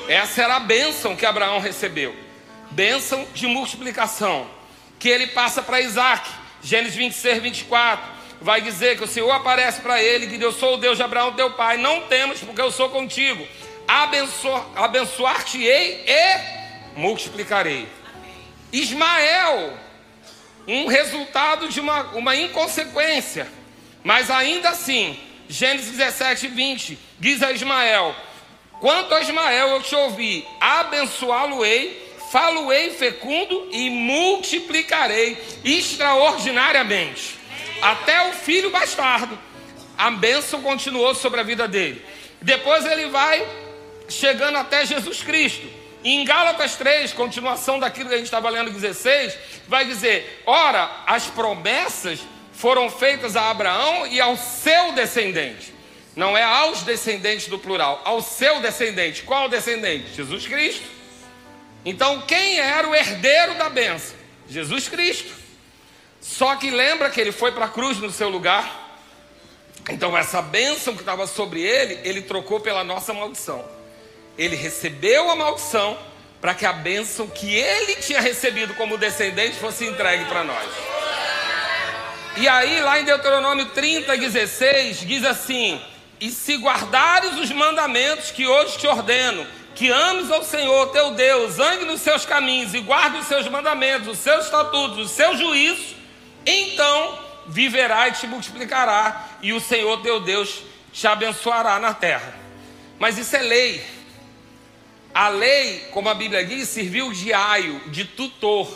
[0.08, 2.16] Essa era a bênção que Abraão recebeu.
[2.70, 4.48] Bênção de multiplicação.
[4.98, 6.28] Que ele passa para Isaac.
[6.62, 8.17] Gênesis 26, 24.
[8.40, 11.32] Vai dizer que o Senhor aparece para ele, que eu sou o Deus de Abraão,
[11.32, 11.76] teu pai.
[11.76, 13.46] Não temas, porque eu sou contigo.
[14.76, 17.88] Abençoar-te-ei e multiplicarei.
[18.72, 19.72] Ismael,
[20.66, 23.48] um resultado de uma, uma inconsequência.
[24.04, 28.14] Mas ainda assim, Gênesis 17, 20, diz a Ismael:
[28.80, 37.37] Quanto a Ismael eu te ouvi, abençoá-lo-ei, falo-ei fecundo e multiplicarei extraordinariamente.
[37.80, 39.38] Até o filho bastardo.
[39.96, 42.04] A bênção continuou sobre a vida dele.
[42.40, 43.46] Depois ele vai
[44.08, 45.66] chegando até Jesus Cristo.
[46.04, 49.36] Em Gálatas 3, continuação daquilo que a gente estava lendo 16,
[49.66, 52.20] vai dizer: Ora, as promessas
[52.52, 55.74] foram feitas a Abraão e ao seu descendente.
[56.14, 59.22] Não é aos descendentes do plural, ao seu descendente.
[59.22, 60.14] Qual descendente?
[60.14, 60.84] Jesus Cristo.
[61.84, 64.16] Então, quem era o herdeiro da benção?
[64.48, 65.32] Jesus Cristo.
[66.20, 68.86] Só que lembra que ele foi para a cruz no seu lugar.
[69.88, 73.64] Então, essa bênção que estava sobre ele, ele trocou pela nossa maldição.
[74.36, 75.98] Ele recebeu a maldição
[76.40, 80.68] para que a bênção que ele tinha recebido como descendente fosse entregue para nós.
[82.36, 85.80] E aí, lá em Deuteronômio 30, 16, diz assim:
[86.20, 91.58] E se guardares os mandamentos que hoje te ordeno, que ames ao Senhor teu Deus,
[91.58, 95.97] ande nos seus caminhos e guarde os seus mandamentos, os seus estatutos, os seus juízos,
[96.48, 102.34] então viverá e te multiplicará, e o Senhor teu Deus te abençoará na terra.
[102.98, 103.84] Mas isso é lei.
[105.14, 108.68] A lei, como a Bíblia diz, serviu de aio, de tutor.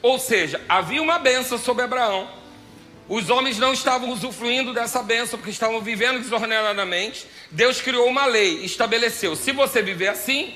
[0.00, 2.38] Ou seja, havia uma benção sobre Abraão
[3.08, 7.26] os homens não estavam usufruindo dessa bênção porque estavam vivendo desordenadamente.
[7.50, 10.54] Deus criou uma lei, estabeleceu: se você viver assim,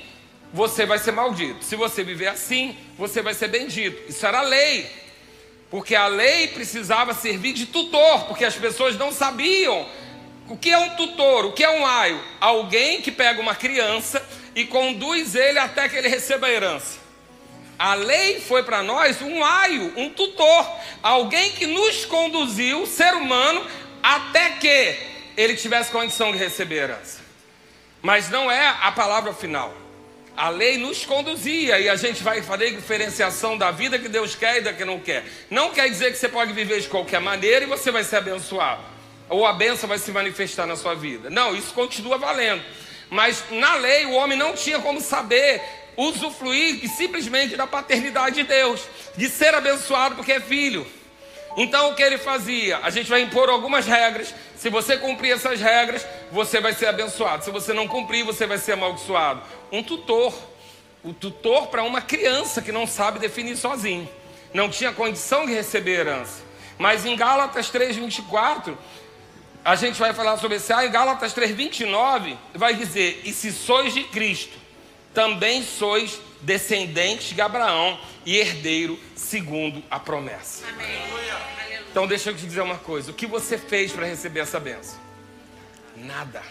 [0.53, 1.63] você vai ser maldito.
[1.63, 4.07] Se você viver assim, você vai ser bendito.
[4.07, 4.87] Isso era lei.
[5.73, 9.87] Porque a lei precisava servir de tutor, porque as pessoas não sabiam
[10.47, 12.23] o que é um tutor, o que é um aio.
[12.39, 14.23] Alguém que pega uma criança
[14.55, 16.99] e conduz ele até que ele receba a herança.
[17.79, 23.65] A lei foi para nós um aio, um tutor, alguém que nos conduziu, ser humano,
[24.03, 24.95] até que
[25.35, 27.19] ele tivesse condição de receber herança.
[27.99, 29.82] Mas não é a palavra final.
[30.35, 34.57] A lei nos conduzia e a gente vai fazer diferenciação da vida que Deus quer
[34.57, 35.23] e da que não quer.
[35.49, 38.81] Não quer dizer que você pode viver de qualquer maneira e você vai ser abençoado.
[39.29, 41.29] Ou a benção vai se manifestar na sua vida.
[41.29, 42.63] Não, isso continua valendo.
[43.11, 45.61] Mas na lei o homem não tinha como saber
[45.95, 48.81] usufruir simplesmente da paternidade de Deus,
[49.15, 50.85] de ser abençoado porque é filho.
[51.55, 52.79] Então o que ele fazia?
[52.79, 54.33] A gente vai impor algumas regras.
[54.57, 57.43] Se você cumprir essas regras, você vai ser abençoado.
[57.43, 59.41] Se você não cumprir, você vai ser amaldiçoado.
[59.71, 60.33] Um tutor.
[61.03, 64.09] O tutor para uma criança que não sabe definir sozinho.
[64.53, 66.41] Não tinha condição de receber herança.
[66.77, 68.75] Mas em Gálatas 3,24,
[69.63, 70.71] a gente vai falar sobre esse.
[70.73, 74.57] Ah, em Gálatas 3,29, vai dizer: E se sois de Cristo,
[75.13, 80.65] também sois descendente de Abraão e herdeiro segundo a promessa.
[80.67, 81.03] Amém.
[81.93, 84.99] Então deixa eu te dizer uma coisa: o que você fez para receber essa benção?
[85.95, 86.41] Nada.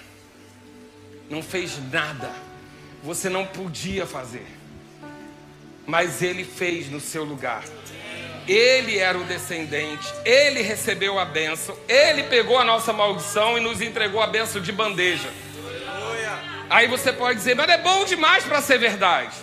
[1.28, 2.30] Não fez nada.
[3.02, 4.46] Você não podia fazer.
[5.84, 7.64] Mas ele fez no seu lugar.
[8.46, 13.80] Ele era o descendente, ele recebeu a benção, ele pegou a nossa maldição e nos
[13.80, 15.30] entregou a benção de bandeja.
[16.68, 19.34] Aí você pode dizer, mas é bom demais para ser verdade.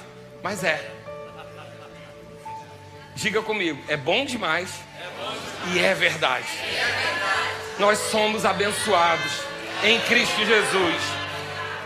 [0.41, 0.91] Mas é.
[3.15, 4.69] Diga comigo, é bom demais,
[5.73, 6.47] e é verdade.
[7.77, 9.31] Nós somos abençoados
[9.83, 11.19] em Cristo Jesus.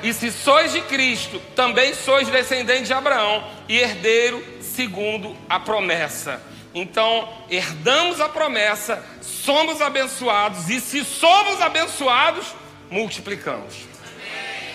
[0.04, 6.42] E se sois de Cristo, também sois descendente de Abraão e herdeiro segundo a promessa.
[6.76, 12.48] Então, herdamos a promessa, somos abençoados, e se somos abençoados,
[12.92, 13.76] multiplicamos.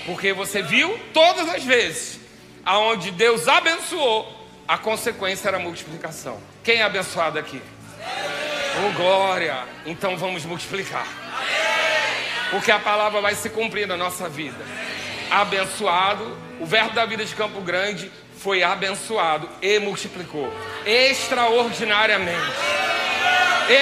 [0.06, 2.17] Porque você viu todas as vezes
[2.68, 4.30] aonde Deus abençoou,
[4.68, 6.38] a consequência era multiplicação.
[6.62, 7.62] Quem é abençoado aqui?
[8.76, 9.64] Oh, glória!
[9.86, 11.06] Então vamos multiplicar.
[12.50, 14.62] Porque a palavra vai se cumprir na nossa vida.
[15.30, 20.52] Abençoado, o verbo da vida de Campo Grande foi abençoado e multiplicou
[20.84, 22.52] extraordinariamente.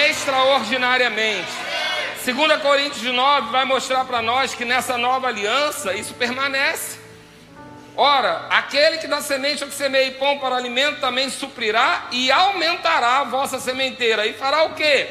[0.09, 1.51] Extraordinariamente.
[2.23, 6.96] 2 Coríntios 9 vai mostrar para nós que nessa nova aliança isso permanece.
[7.97, 12.31] Ora, aquele que dá semente ao que semeia e pão para alimento também suprirá e
[12.31, 14.25] aumentará a vossa sementeira.
[14.25, 15.09] E fará o quê?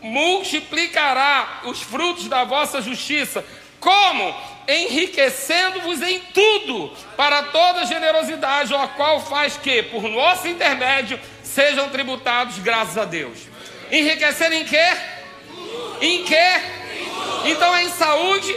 [0.00, 3.44] Multiplicará os frutos da vossa justiça.
[3.78, 4.54] Como?
[4.66, 12.58] enriquecendo-vos em tudo para toda generosidade, a qual faz que, por nosso intermédio, sejam tributados
[12.58, 13.38] graças a Deus.
[13.90, 14.96] Enriquecer em quê?
[16.00, 16.60] Em quê?
[17.44, 18.56] Então é em saúde,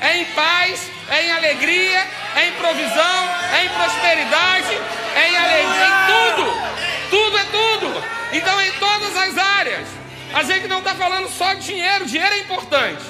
[0.00, 4.78] é em paz, é em alegria, é em provisão, é em prosperidade,
[5.16, 6.74] é em alegria, em tudo.
[7.10, 8.04] Tudo é tudo.
[8.32, 9.88] Então em todas as áreas.
[10.32, 13.04] A gente não está falando só de dinheiro, dinheiro é importante.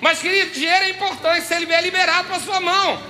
[0.00, 3.02] Mas, querido, dinheiro é importante se ele vier liberado para sua mão.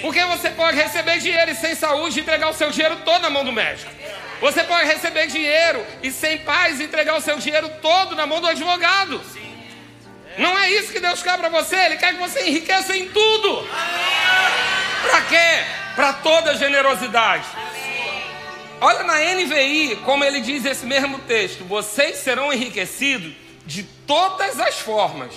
[0.00, 3.44] Porque você pode receber dinheiro e sem saúde entregar o seu dinheiro todo na mão
[3.44, 3.90] do médico.
[4.40, 8.46] Você pode receber dinheiro e sem paz entregar o seu dinheiro todo na mão do
[8.46, 9.20] advogado.
[10.40, 11.76] Não é isso que Deus quer para você.
[11.76, 13.68] Ele quer que você enriqueça em tudo.
[15.08, 15.64] Para quê?
[15.94, 17.44] Para toda generosidade.
[18.80, 23.32] Olha na NVI como ele diz esse mesmo texto: vocês serão enriquecidos
[23.66, 25.34] de todas as formas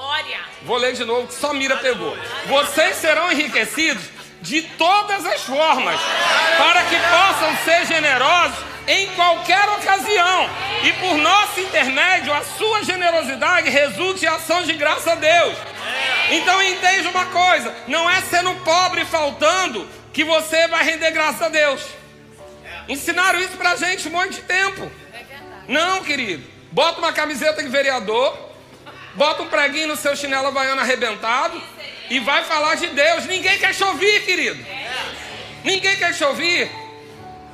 [0.00, 0.40] Glória.
[0.62, 2.16] Vou ler de novo, que só Mira pegou.
[2.46, 4.02] Vocês serão enriquecidos
[4.42, 6.00] de todas as formas,
[6.56, 10.50] para que possam ser generosos em qualquer ocasião.
[10.82, 15.56] E por nosso intermédio, a sua generosidade resulte em ação de graça a Deus.
[16.30, 21.48] Então entende uma coisa: não é sendo pobre faltando que você vai render graça a
[21.48, 21.82] Deus.
[22.88, 24.90] Ensinaram isso pra gente um monte de tempo.
[25.68, 26.44] Não, querido.
[26.72, 28.36] Bota uma camiseta de vereador,
[29.14, 31.60] bota um preguinho no seu chinelo havaiano arrebentado
[32.10, 33.24] e vai falar de Deus.
[33.24, 34.62] Ninguém quer te ouvir, querido.
[35.62, 36.70] Ninguém quer te ouvir.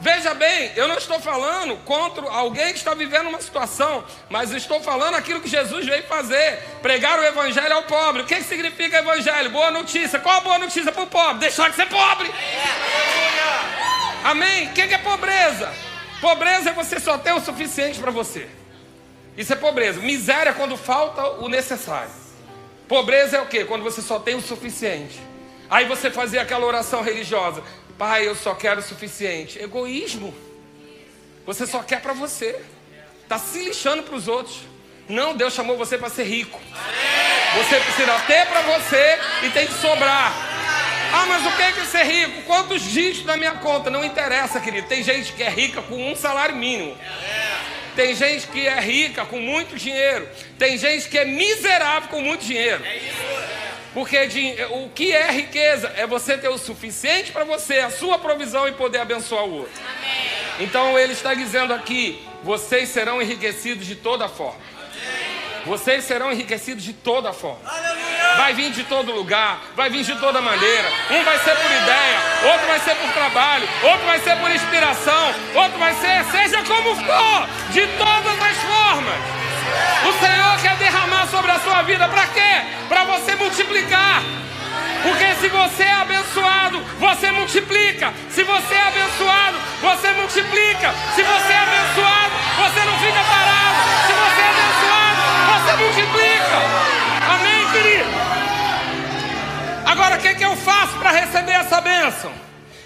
[0.01, 4.81] Veja bem, eu não estou falando contra alguém que está vivendo uma situação, mas estou
[4.81, 8.23] falando aquilo que Jesus veio fazer: pregar o evangelho ao pobre.
[8.23, 9.51] O que, significa evangelho?
[9.51, 10.19] Boa notícia.
[10.19, 11.39] Qual a boa notícia para o pobre?
[11.39, 12.31] Deixar de ser pobre.
[14.25, 14.69] Amém?
[14.69, 15.73] O que é pobreza?
[16.21, 18.49] Pobreza é você só ter o suficiente para você.
[19.37, 20.01] Isso é pobreza.
[20.01, 22.26] Miséria é quando falta o necessário.
[22.89, 23.65] Pobreza é o que?
[23.65, 25.21] Quando você só tem o suficiente.
[25.69, 27.63] Aí você fazia aquela oração religiosa:
[27.99, 29.59] Pai, eu só quero o suficiente.
[29.59, 30.35] Egoísmo.
[31.45, 32.61] Você só quer para você.
[33.23, 34.61] Está se lixando para os outros.
[35.09, 36.61] Não, Deus chamou você para ser rico.
[37.57, 40.33] Você precisa ter para você e tem que sobrar.
[41.13, 42.43] Ah, mas o que é ser rico?
[42.43, 43.89] Quantos dígitos na minha conta?
[43.89, 44.87] Não interessa, querido.
[44.89, 46.97] Tem gente que é rica com um salário mínimo.
[47.97, 50.29] Tem gente que é rica com muito dinheiro.
[50.59, 52.85] Tem gente que é miserável com muito dinheiro.
[53.95, 54.19] Porque
[54.71, 55.91] o que é riqueza?
[55.97, 59.73] É você ter o suficiente para você, a sua provisão e poder abençoar o outro.
[60.61, 64.61] Então ele está dizendo aqui: vocês serão enriquecidos de toda forma.
[65.67, 67.59] Vocês serão enriquecidos de toda forma.
[68.37, 70.89] Vai vir de todo lugar, vai vir de toda maneira.
[71.11, 72.19] Um vai ser por ideia,
[72.53, 76.95] outro vai ser por trabalho, outro vai ser por inspiração, outro vai ser, seja como
[76.95, 79.47] for, de todas as formas.
[80.07, 82.63] O Senhor quer derramar sobre a sua vida para quê?
[82.89, 84.23] Para você multiplicar.
[85.03, 88.13] Porque se você é abençoado, você multiplica.
[88.31, 90.95] Se você é abençoado, você multiplica.
[91.15, 94.07] Se você é abençoado, você não fica parado.
[94.07, 94.66] Se você é
[95.77, 96.57] multiplica.
[97.29, 98.11] Amém, querido?
[99.85, 102.33] Agora, o que, que eu faço para receber essa bênção?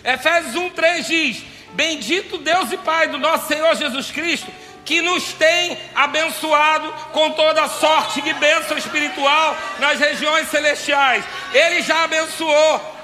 [0.05, 4.51] Efésios 1, 3 diz: Bendito Deus e Pai do nosso Senhor Jesus Cristo,
[4.85, 11.25] que nos tem abençoado com toda sorte de bênção espiritual nas regiões celestiais.
[11.53, 12.99] Ele já abençoou.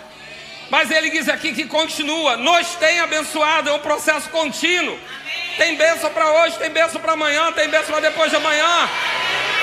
[0.68, 4.98] Mas ele diz aqui que continua, nos tem abençoado, é um processo contínuo.
[5.56, 8.88] Tem bênção para hoje, tem bênção para amanhã, tem bênção para depois de amanhã.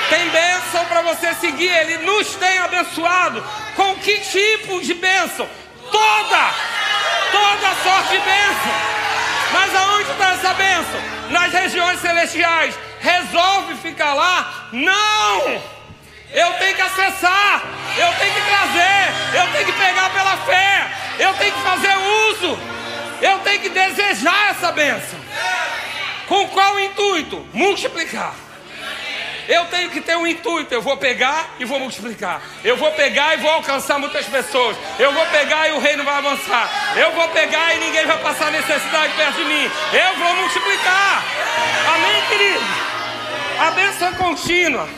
[0.08, 1.70] Tem bênção para você seguir.
[1.70, 3.44] Ele nos tem abençoado.
[3.76, 5.48] Com que tipo de bênção?
[5.90, 6.54] Toda,
[7.32, 8.94] toda sorte de bênção.
[9.52, 11.00] Mas aonde está essa bênção?
[11.30, 12.74] Nas regiões celestiais.
[13.00, 14.68] Resolve ficar lá?
[14.72, 15.74] Não!
[16.32, 17.62] Eu tenho que acessar,
[17.96, 21.96] eu tenho que trazer, eu tenho que pegar pela fé, eu tenho que fazer
[22.28, 22.58] uso,
[23.22, 25.16] eu tenho que desejar essa bênção.
[26.26, 27.46] Com qual intuito?
[27.52, 28.34] Multiplicar.
[29.48, 30.72] Eu tenho que ter um intuito.
[30.72, 32.42] Eu vou pegar e vou multiplicar.
[32.62, 34.76] Eu vou pegar e vou alcançar muitas pessoas.
[34.98, 36.70] Eu vou pegar e o reino vai avançar.
[36.96, 39.70] Eu vou pegar e ninguém vai passar necessidade perto de mim.
[39.92, 41.24] Eu vou multiplicar.
[41.94, 42.64] Amém, querido?
[43.58, 44.88] A bênção é contínua.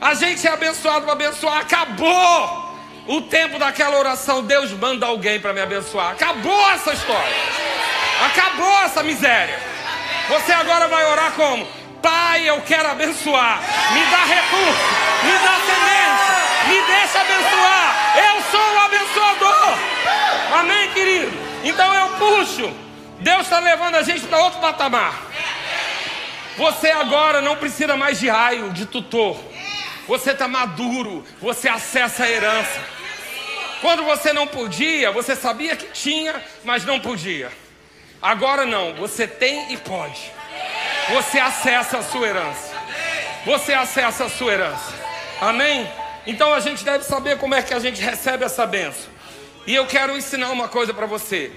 [0.00, 1.58] A gente é abençoado para abençoar.
[1.58, 2.74] Acabou
[3.06, 4.42] o tempo daquela oração.
[4.42, 6.12] Deus manda alguém para me abençoar.
[6.12, 7.36] Acabou essa história.
[8.26, 9.58] Acabou essa miséria.
[10.28, 11.79] Você agora vai orar como?
[12.02, 13.60] Pai, eu quero abençoar.
[13.92, 14.84] Me dá recurso,
[15.24, 18.16] me dá semente, me deixa abençoar.
[18.16, 19.78] Eu sou o abençoador.
[20.58, 21.32] Amém, querido?
[21.64, 22.72] Então eu puxo.
[23.20, 25.14] Deus está levando a gente para outro patamar.
[26.56, 29.38] Você agora não precisa mais de raio, de tutor.
[30.08, 32.80] Você está maduro, você acessa a herança.
[33.80, 36.34] Quando você não podia, você sabia que tinha,
[36.64, 37.50] mas não podia.
[38.20, 40.39] Agora não, você tem e pode.
[41.08, 42.70] Você acessa a sua herança.
[43.44, 44.92] Você acessa a sua herança.
[45.40, 45.90] Amém?
[46.26, 49.10] Então a gente deve saber como é que a gente recebe essa benção.
[49.66, 51.52] E eu quero ensinar uma coisa para você.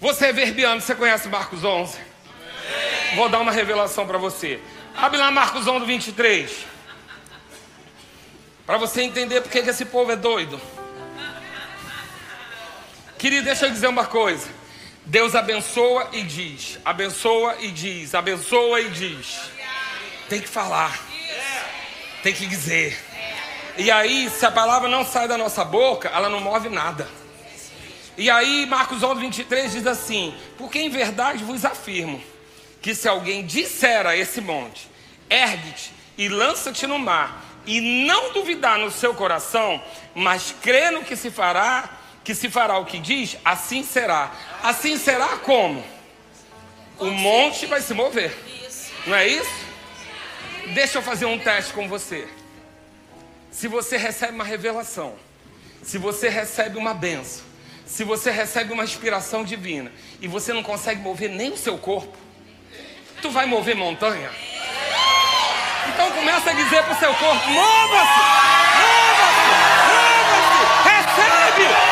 [0.00, 1.98] Você é verbiano, você conhece Marcos 11?
[3.14, 4.60] Vou dar uma revelação para você.
[4.96, 6.66] Abre lá Marcos 11, 23.
[8.66, 10.60] Para você entender porque que esse povo é doido.
[13.18, 14.48] Querido, deixa eu dizer uma coisa.
[15.04, 19.40] Deus abençoa e diz, abençoa e diz, abençoa e diz.
[20.28, 20.98] Tem que falar,
[22.22, 22.98] tem que dizer.
[23.76, 27.08] E aí, se a palavra não sai da nossa boca, ela não move nada.
[28.16, 32.22] E aí, Marcos 11, 23 diz assim: Porque em verdade vos afirmo
[32.80, 34.88] que se alguém disser a esse monte,
[35.28, 39.82] ergue-te e lança-te no mar, e não duvidar no seu coração,
[40.14, 41.88] mas crê no que se fará,
[42.24, 44.30] que se fará o que diz, assim será.
[44.62, 45.84] Assim será como?
[46.98, 48.36] O monte vai se mover.
[49.06, 49.50] Não é isso?
[50.74, 52.28] Deixa eu fazer um teste com você.
[53.50, 55.14] Se você recebe uma revelação,
[55.82, 57.44] se você recebe uma benção,
[57.84, 62.16] se você recebe uma inspiração divina e você não consegue mover nem o seu corpo,
[63.20, 64.30] tu vai mover montanha?
[65.88, 68.20] Então começa a dizer para o seu corpo: mova-se,
[68.80, 69.42] mova-se,
[69.92, 71.91] mova-se, recebe.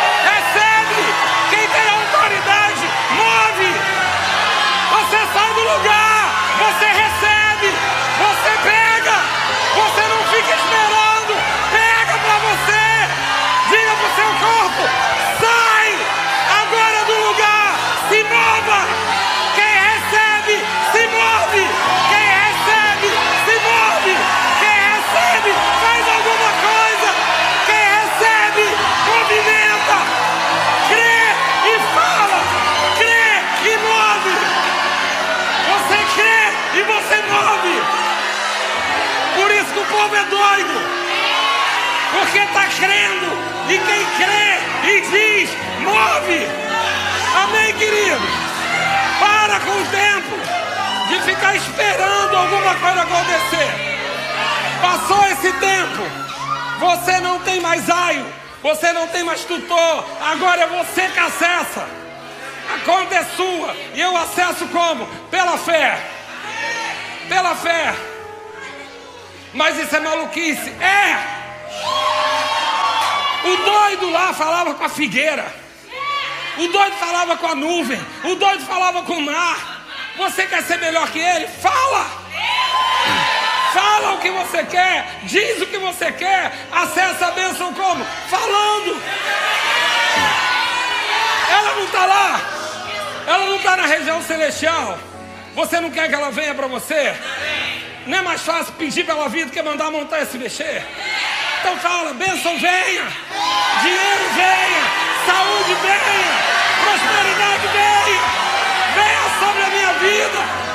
[52.60, 53.70] Alguma coisa acontecer.
[54.82, 56.02] Passou esse tempo,
[56.78, 58.26] você não tem mais aio,
[58.62, 61.86] você não tem mais tutor, agora é você que acessa.
[62.74, 65.06] A conta é sua, e eu acesso como?
[65.30, 65.98] Pela fé.
[67.28, 67.94] Pela fé.
[69.52, 70.70] Mas isso é maluquice.
[70.80, 71.40] É!
[73.44, 75.52] O doido lá falava com a figueira.
[76.58, 78.00] O doido falava com a nuvem.
[78.24, 79.84] O doido falava com o mar.
[80.16, 81.48] Você quer ser melhor que ele?
[81.48, 82.19] Fala!
[83.72, 85.20] Fala o que você quer.
[85.24, 86.52] Diz o que você quer.
[86.72, 88.04] Acessa a bênção como?
[88.28, 89.02] Falando.
[91.50, 92.40] Ela não está lá.
[93.26, 94.98] Ela não está na região celestial.
[95.54, 97.14] Você não quer que ela venha para você?
[98.06, 100.84] Não é mais fácil pedir pela vida do que mandar a montanha se mexer?
[101.60, 103.06] Então fala, bênção venha,
[103.82, 104.82] dinheiro venha,
[105.26, 106.50] saúde venha,
[106.80, 108.20] Prosperidade vem!
[108.94, 110.69] Venha sobre a minha vida!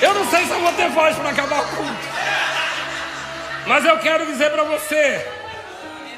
[0.00, 2.08] Eu não sei se eu vou ter voz para acabar o culto.
[3.66, 5.26] Mas eu quero dizer para você: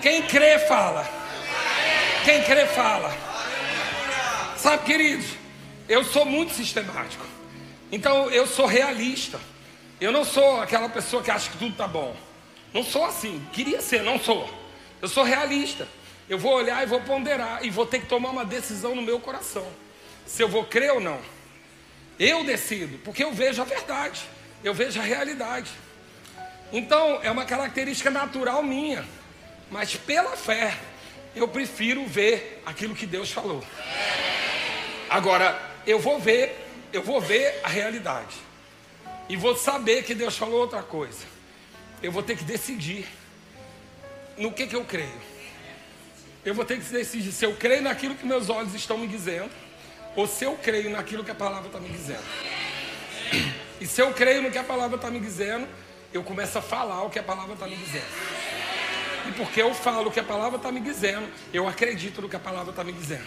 [0.03, 1.09] quem crê, fala.
[2.25, 3.15] Quem crê, fala.
[4.57, 5.27] Sabe, queridos,
[5.89, 7.25] eu sou muito sistemático.
[7.91, 9.41] Então eu sou realista.
[10.01, 12.15] Eu não sou aquela pessoa que acha que tudo está bom.
[12.75, 13.45] Não sou assim.
[13.53, 14.49] Queria ser, não sou.
[15.01, 15.89] Eu sou realista.
[16.29, 19.19] Eu vou olhar e vou ponderar e vou ter que tomar uma decisão no meu
[19.19, 19.67] coração.
[20.27, 21.19] Se eu vou crer ou não.
[22.19, 24.23] Eu decido, porque eu vejo a verdade.
[24.63, 25.71] Eu vejo a realidade.
[26.73, 29.07] Então, é uma característica natural minha.
[29.71, 30.77] Mas pela fé,
[31.35, 33.63] eu prefiro ver aquilo que Deus falou.
[35.09, 38.37] Agora, eu vou ver, eu vou ver a realidade.
[39.29, 41.25] E vou saber que Deus falou outra coisa.
[42.03, 43.07] Eu vou ter que decidir
[44.37, 45.29] no que, que eu creio.
[46.45, 49.51] Eu vou ter que decidir se eu creio naquilo que meus olhos estão me dizendo,
[50.17, 52.25] ou se eu creio naquilo que a palavra está me dizendo.
[53.81, 55.69] E se eu creio no que a palavra está me dizendo,
[56.13, 58.07] eu começo a falar o que a palavra está me dizendo.
[59.29, 62.37] E porque eu falo o que a palavra está me dizendo, eu acredito no que
[62.37, 63.27] a palavra está me dizendo.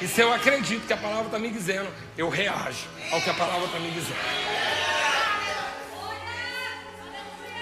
[0.00, 3.34] E se eu acredito que a palavra está me dizendo, eu reajo ao que a
[3.34, 4.18] palavra está me dizendo.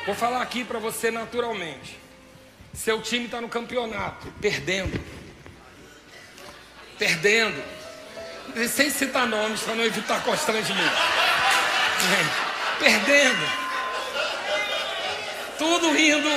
[0.05, 1.99] Vou falar aqui para você naturalmente.
[2.75, 5.01] Seu time está no campeonato, perdendo.
[6.99, 7.63] Perdendo.
[8.69, 10.97] Sem citar nomes para não evitar constrangimento.
[12.79, 13.67] Perdendo.
[15.59, 16.29] Tudo indo.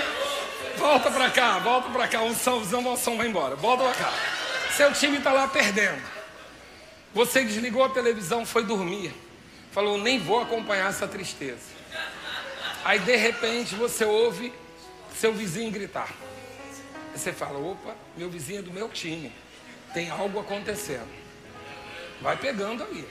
[0.77, 2.21] Volta para cá, volta para cá.
[2.21, 3.55] Um salvão, o som vai embora.
[3.55, 4.13] Volta para cá.
[4.75, 6.01] Seu time está lá perdendo.
[7.13, 9.13] Você desligou a televisão, foi dormir.
[9.71, 11.79] Falou, nem vou acompanhar essa tristeza.
[12.83, 14.53] Aí de repente você ouve
[15.15, 16.09] seu vizinho gritar.
[17.13, 19.33] Aí você fala, opa, meu vizinho é do meu time.
[19.93, 21.28] Tem algo acontecendo.
[22.21, 23.07] Vai pegando ali.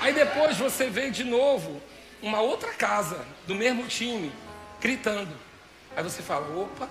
[0.00, 1.82] Aí depois você vê de novo
[2.22, 4.32] uma outra casa do mesmo time
[4.80, 5.34] gritando.
[5.96, 6.88] Aí você fala, opa,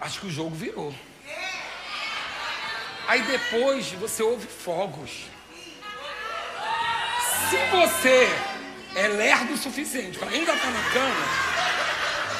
[0.00, 0.94] acho que o jogo virou.
[3.06, 5.26] Aí depois você ouve fogos.
[7.50, 8.28] Se você
[8.94, 11.26] é lerdo o suficiente para ainda estar tá na cama,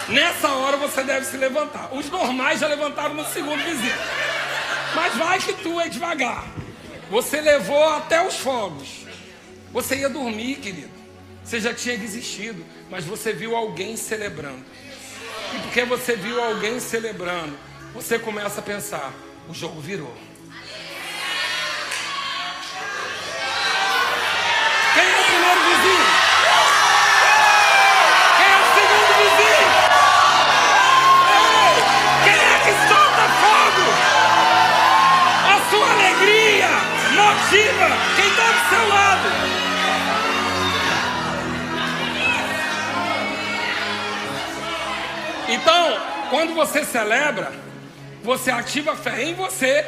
[0.08, 1.92] nessa hora você deve se levantar.
[1.92, 3.94] Os normais já levantaram no segundo vizinho.
[4.94, 6.44] Mas vai que tu é devagar.
[7.10, 9.06] Você levou até os fogos.
[9.72, 10.90] Você ia dormir, querido.
[11.44, 14.64] Você já tinha desistido, mas você viu alguém celebrando.
[15.54, 17.56] E porque você viu alguém celebrando,
[17.92, 19.12] você começa a pensar:
[19.48, 20.14] o jogo virou.
[46.42, 47.52] Quando você celebra,
[48.20, 49.86] você ativa a fé em você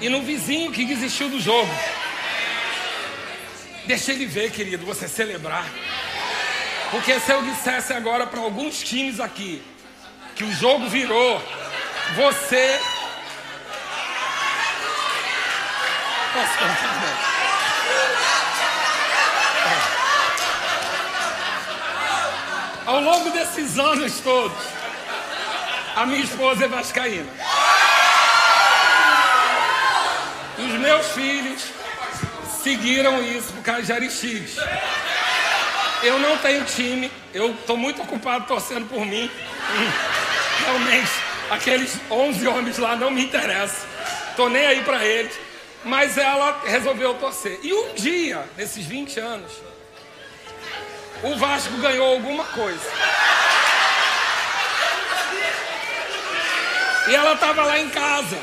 [0.00, 1.68] e no vizinho que desistiu do jogo.
[3.84, 5.68] Deixa ele ver, querido, você celebrar.
[6.92, 9.60] Porque se eu dissesse agora para alguns times aqui
[10.36, 11.42] que o jogo virou,
[12.14, 12.80] você
[16.32, 17.34] Posso cantar?
[22.86, 24.73] Ao longo desses anos todos,
[25.96, 27.28] a minha esposa é vascaína.
[30.58, 31.62] Os meus filhos
[32.62, 34.56] seguiram isso por causa de Aristides.
[36.02, 39.30] Eu não tenho time, eu estou muito ocupado torcendo por mim.
[40.64, 41.12] Realmente,
[41.50, 43.88] aqueles 11 homens lá não me interessam.
[44.30, 45.32] Estou nem aí para eles.
[45.84, 47.58] Mas ela resolveu torcer.
[47.62, 49.52] E um dia, nesses 20 anos,
[51.22, 52.80] o Vasco ganhou alguma coisa.
[57.08, 58.38] E ela estava lá em casa,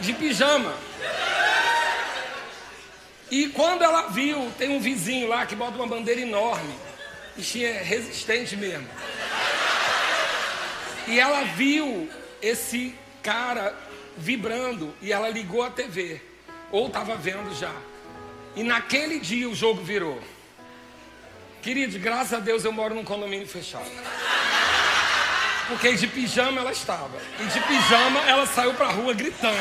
[0.00, 0.74] de pijama.
[3.30, 6.72] E quando ela viu, tem um vizinho lá que bota uma bandeira enorme.
[7.36, 8.88] Bichinho é resistente mesmo.
[11.08, 12.08] E ela viu
[12.40, 13.74] esse cara
[14.16, 16.20] vibrando e ela ligou a TV,
[16.70, 17.72] ou estava vendo já.
[18.54, 20.22] E naquele dia o jogo virou.
[21.60, 23.90] Queridos, graças a Deus eu moro num condomínio fechado.
[25.68, 27.10] Porque de pijama ela estava.
[27.40, 29.58] E de pijama ela saiu para a rua gritando.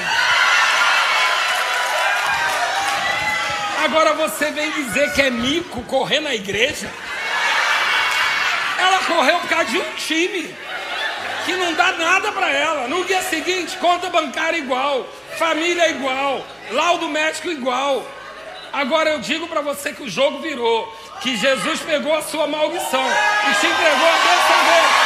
[3.84, 6.90] Agora você vem dizer que é mico correr na igreja?
[8.78, 10.56] Ela correu por causa de um time.
[11.46, 12.88] que não dá nada para ela.
[12.88, 15.06] No dia seguinte, conta bancária igual,
[15.38, 18.06] família igual, laudo médico igual.
[18.72, 20.92] Agora eu digo para você que o jogo virou,
[21.22, 25.03] que Jesus pegou a sua maldição e te entregou a bênção dele.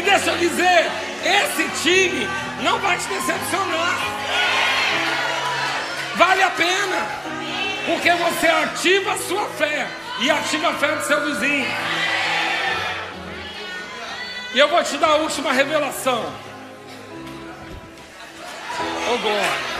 [0.00, 0.90] E deixa eu dizer,
[1.22, 2.26] esse time
[2.62, 3.98] não vai te decepcionar.
[6.16, 7.06] Vale a pena.
[7.84, 9.86] Porque você ativa a sua fé
[10.20, 11.66] e ativa a fé do seu vizinho.
[14.54, 16.32] E eu vou te dar a última revelação.
[19.06, 19.70] Oh glória.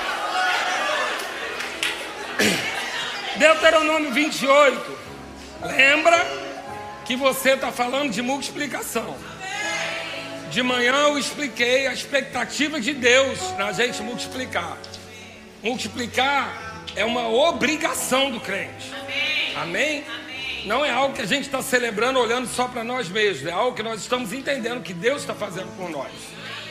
[3.36, 4.98] Deuteronômio 28.
[5.62, 6.26] Lembra
[7.06, 9.16] que você está falando de multiplicação.
[10.50, 14.76] De manhã eu expliquei a expectativa de Deus na gente multiplicar.
[15.62, 18.92] Multiplicar é uma obrigação do crente.
[19.54, 20.04] Amém?
[20.64, 23.46] Não é algo que a gente está celebrando olhando só para nós mesmos.
[23.46, 26.10] É algo que nós estamos entendendo que Deus está fazendo por nós.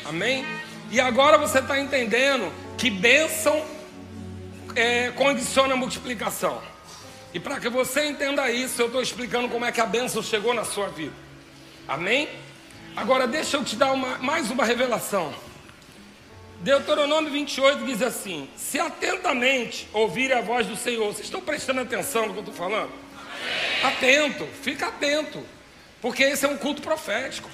[0.04, 0.46] Amém?
[0.92, 3.64] E agora você está entendendo que bênção
[4.76, 6.62] é, condiciona a multiplicação.
[7.34, 10.54] E para que você entenda isso, eu estou explicando como é que a bênção chegou
[10.54, 11.14] na sua vida.
[11.88, 12.28] Amém?
[13.00, 15.34] Agora deixa eu te dar uma, mais uma revelação.
[16.60, 22.28] Deuteronômio 28 diz assim: Se atentamente ouvirem a voz do Senhor, vocês estão prestando atenção
[22.28, 22.91] no que eu estou falando?
[23.18, 23.93] Amém.
[23.95, 25.41] Atento, fica atento,
[26.02, 27.50] porque esse é um culto profético.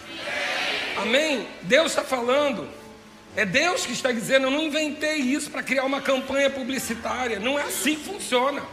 [0.97, 1.47] Amém?
[1.61, 2.67] Deus está falando,
[3.35, 7.59] é Deus que está dizendo: Eu não inventei isso para criar uma campanha publicitária, não
[7.59, 8.63] é assim que funciona.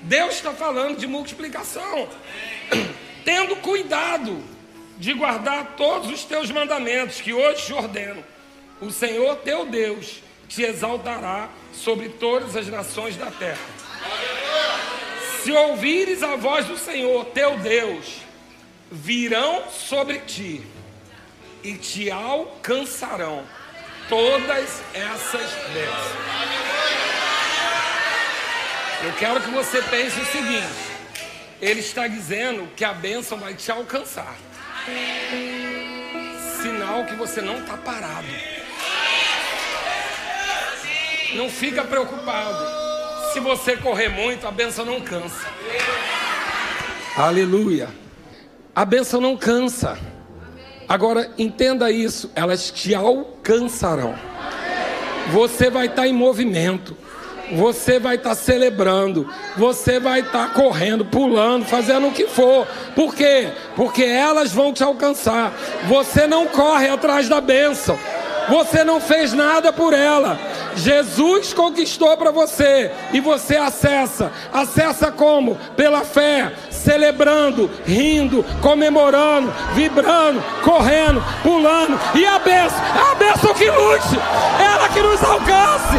[0.00, 2.08] Deus está falando de multiplicação,
[3.22, 4.55] tendo cuidado
[4.98, 8.24] de guardar todos os teus mandamentos que hoje te ordeno.
[8.80, 13.58] O Senhor teu Deus te exaltará sobre todas as nações da terra.
[15.42, 18.16] Se ouvires a voz do Senhor teu Deus,
[18.90, 20.62] virão sobre ti
[21.62, 23.44] e te alcançarão
[24.08, 26.26] todas essas bênçãos.
[29.04, 30.66] Eu quero que você pense o seguinte:
[31.60, 34.36] Ele está dizendo que a bênção vai te alcançar.
[36.62, 38.26] Sinal que você não está parado.
[41.34, 42.64] Não fica preocupado.
[43.32, 45.46] Se você correr muito, a benção não cansa.
[47.16, 47.88] Aleluia.
[48.74, 49.98] A benção não cansa.
[50.88, 54.14] Agora entenda isso, elas te alcançarão.
[55.32, 56.96] Você vai estar tá em movimento
[57.52, 62.66] você vai estar tá celebrando, você vai estar tá correndo, pulando, fazendo o que for.
[62.94, 63.48] Por quê?
[63.74, 65.52] Porque elas vão te alcançar.
[65.88, 67.98] Você não corre atrás da bênção.
[68.48, 70.38] Você não fez nada por ela.
[70.76, 74.30] Jesus conquistou para você e você acessa.
[74.52, 75.56] Acessa como?
[75.76, 76.52] Pela fé,
[76.86, 81.98] celebrando, rindo, comemorando, vibrando, correndo, pulando.
[82.14, 82.78] E a benção,
[83.10, 84.16] a benção que lute,
[84.60, 85.96] ela que nos alcance,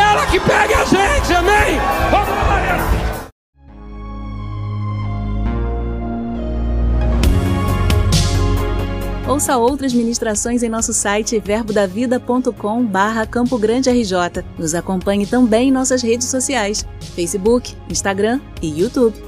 [0.00, 1.80] ela que pegue a gente, amém?
[2.12, 2.38] Vamos
[9.28, 14.42] Ouça outras ministrações em nosso site verbodavida.com barra Campo Grande RJ.
[14.58, 19.27] Nos acompanhe também em nossas redes sociais, Facebook, Instagram e YouTube.